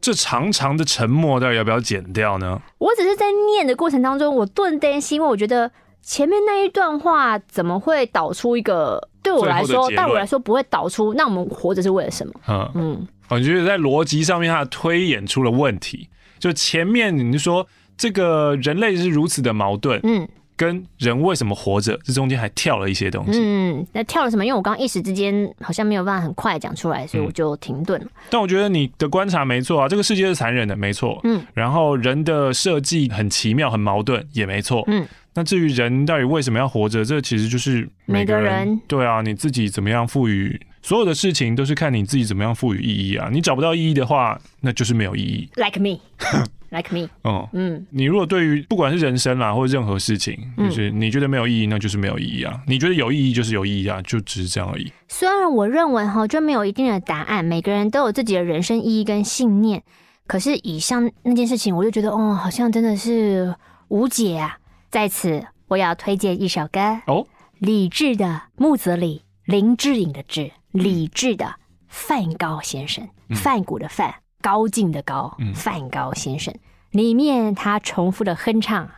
[0.00, 2.62] 这长长的沉默，到底要不要剪掉呢？
[2.78, 5.70] 我只是在念的过程当中，我顿担心，因为我觉得
[6.02, 11.12] 前面那一段话怎么会导出一个对我来说，对我来说不会导出。
[11.14, 12.32] 那我们活着是为了什么？
[12.46, 16.08] 嗯嗯，我觉得在逻辑上面，它推演出了问题。
[16.38, 17.66] 就前面你说
[17.96, 20.28] 这个人类是如此的矛盾，嗯。
[20.58, 23.40] 跟人为什么活着，这中间还跳了一些东西。
[23.40, 24.44] 嗯，那跳了什么？
[24.44, 28.06] 因为我刚刚一时之间好像没有办法很快讲出来，所以我就停顿了。
[28.06, 28.20] 嗯。
[28.28, 31.20] 但我觉得你的观察没错啊，这个世界是残忍的，没错。
[31.22, 34.82] 嗯，然后人的设计很奇妙、很矛盾，也没错。
[34.88, 43.28] 嗯，那至于人到底为什么要活着，这其实就是每个人对啊，你自己怎么样赋予所有的事情，都是看你自己怎么样赋予意义啊。
[43.32, 45.48] 你找不到意义的话，那就是没有意义。
[45.54, 46.00] Like me。
[46.70, 52.60] Like me，哦，嗯，你如果对于不管是人生啦，或者任何事情，就是你觉得没有意义，那就是没有意义啊。
[52.66, 54.92] 你觉得有意义，就是有意义啊，就只是这样而已。
[55.08, 59.82] 虽然我认为哈，就没有一定的答案，每个人都有自己的人生意义跟信念。
[60.26, 63.54] 可是以上那件事情，我就觉得哦，好像真的是
[63.88, 64.58] 无解啊。
[64.90, 67.26] 在此，我要推荐一首歌哦，
[67.60, 71.54] 李志的木子李，林志颖的志，李志的
[71.88, 74.14] 梵高先生，梵谷的梵。
[74.42, 76.60] 高进的高，梵高先生、嗯、
[76.92, 78.90] 里面他重复的哼唱，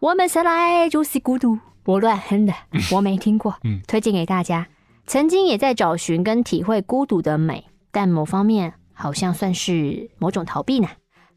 [0.00, 2.54] 我们生来就是孤独，我乱哼的，
[2.92, 4.68] 我没听过，嗯、推荐给大家。
[5.06, 10.88] 曾经也在找寻跟体会孤独的美，但某方面好像算是某种逃避呢。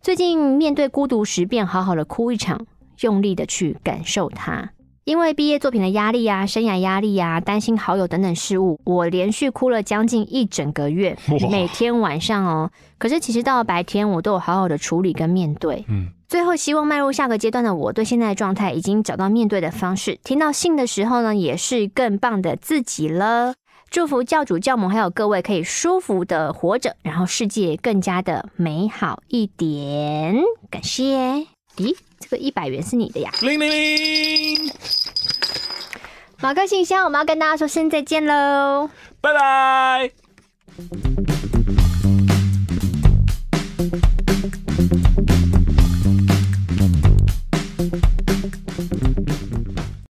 [0.02, 2.66] 最近面对孤独时，便好好的哭一场，
[3.02, 4.72] 用力的去感受它。
[5.04, 11.18] 因为毕业作品的压力啊，生涯压力啊，担心好友等等事物，我连续哭了将近一整个月，
[11.49, 12.70] 每天晚上哦。
[12.99, 15.84] 可是其实到了白天，我都有好好的处理跟面对。
[15.89, 20.20] 嗯，最后希望迈入下个阶段的我，对现在的状态已经找到面对的方式。
[20.24, 23.56] 听到信的时候呢，也是更棒的自己了。
[23.89, 30.41] 祝福教主教母还有各位可以舒服的活着，然后世界更加的美好一点。
[30.70, 31.47] 感谢。
[31.78, 31.97] 咦？
[32.22, 33.30] 这个一百元是你的呀！
[33.41, 34.72] 铃铃铃，
[36.39, 40.11] 马克信箱，我们要跟大家说声再见喽，拜拜。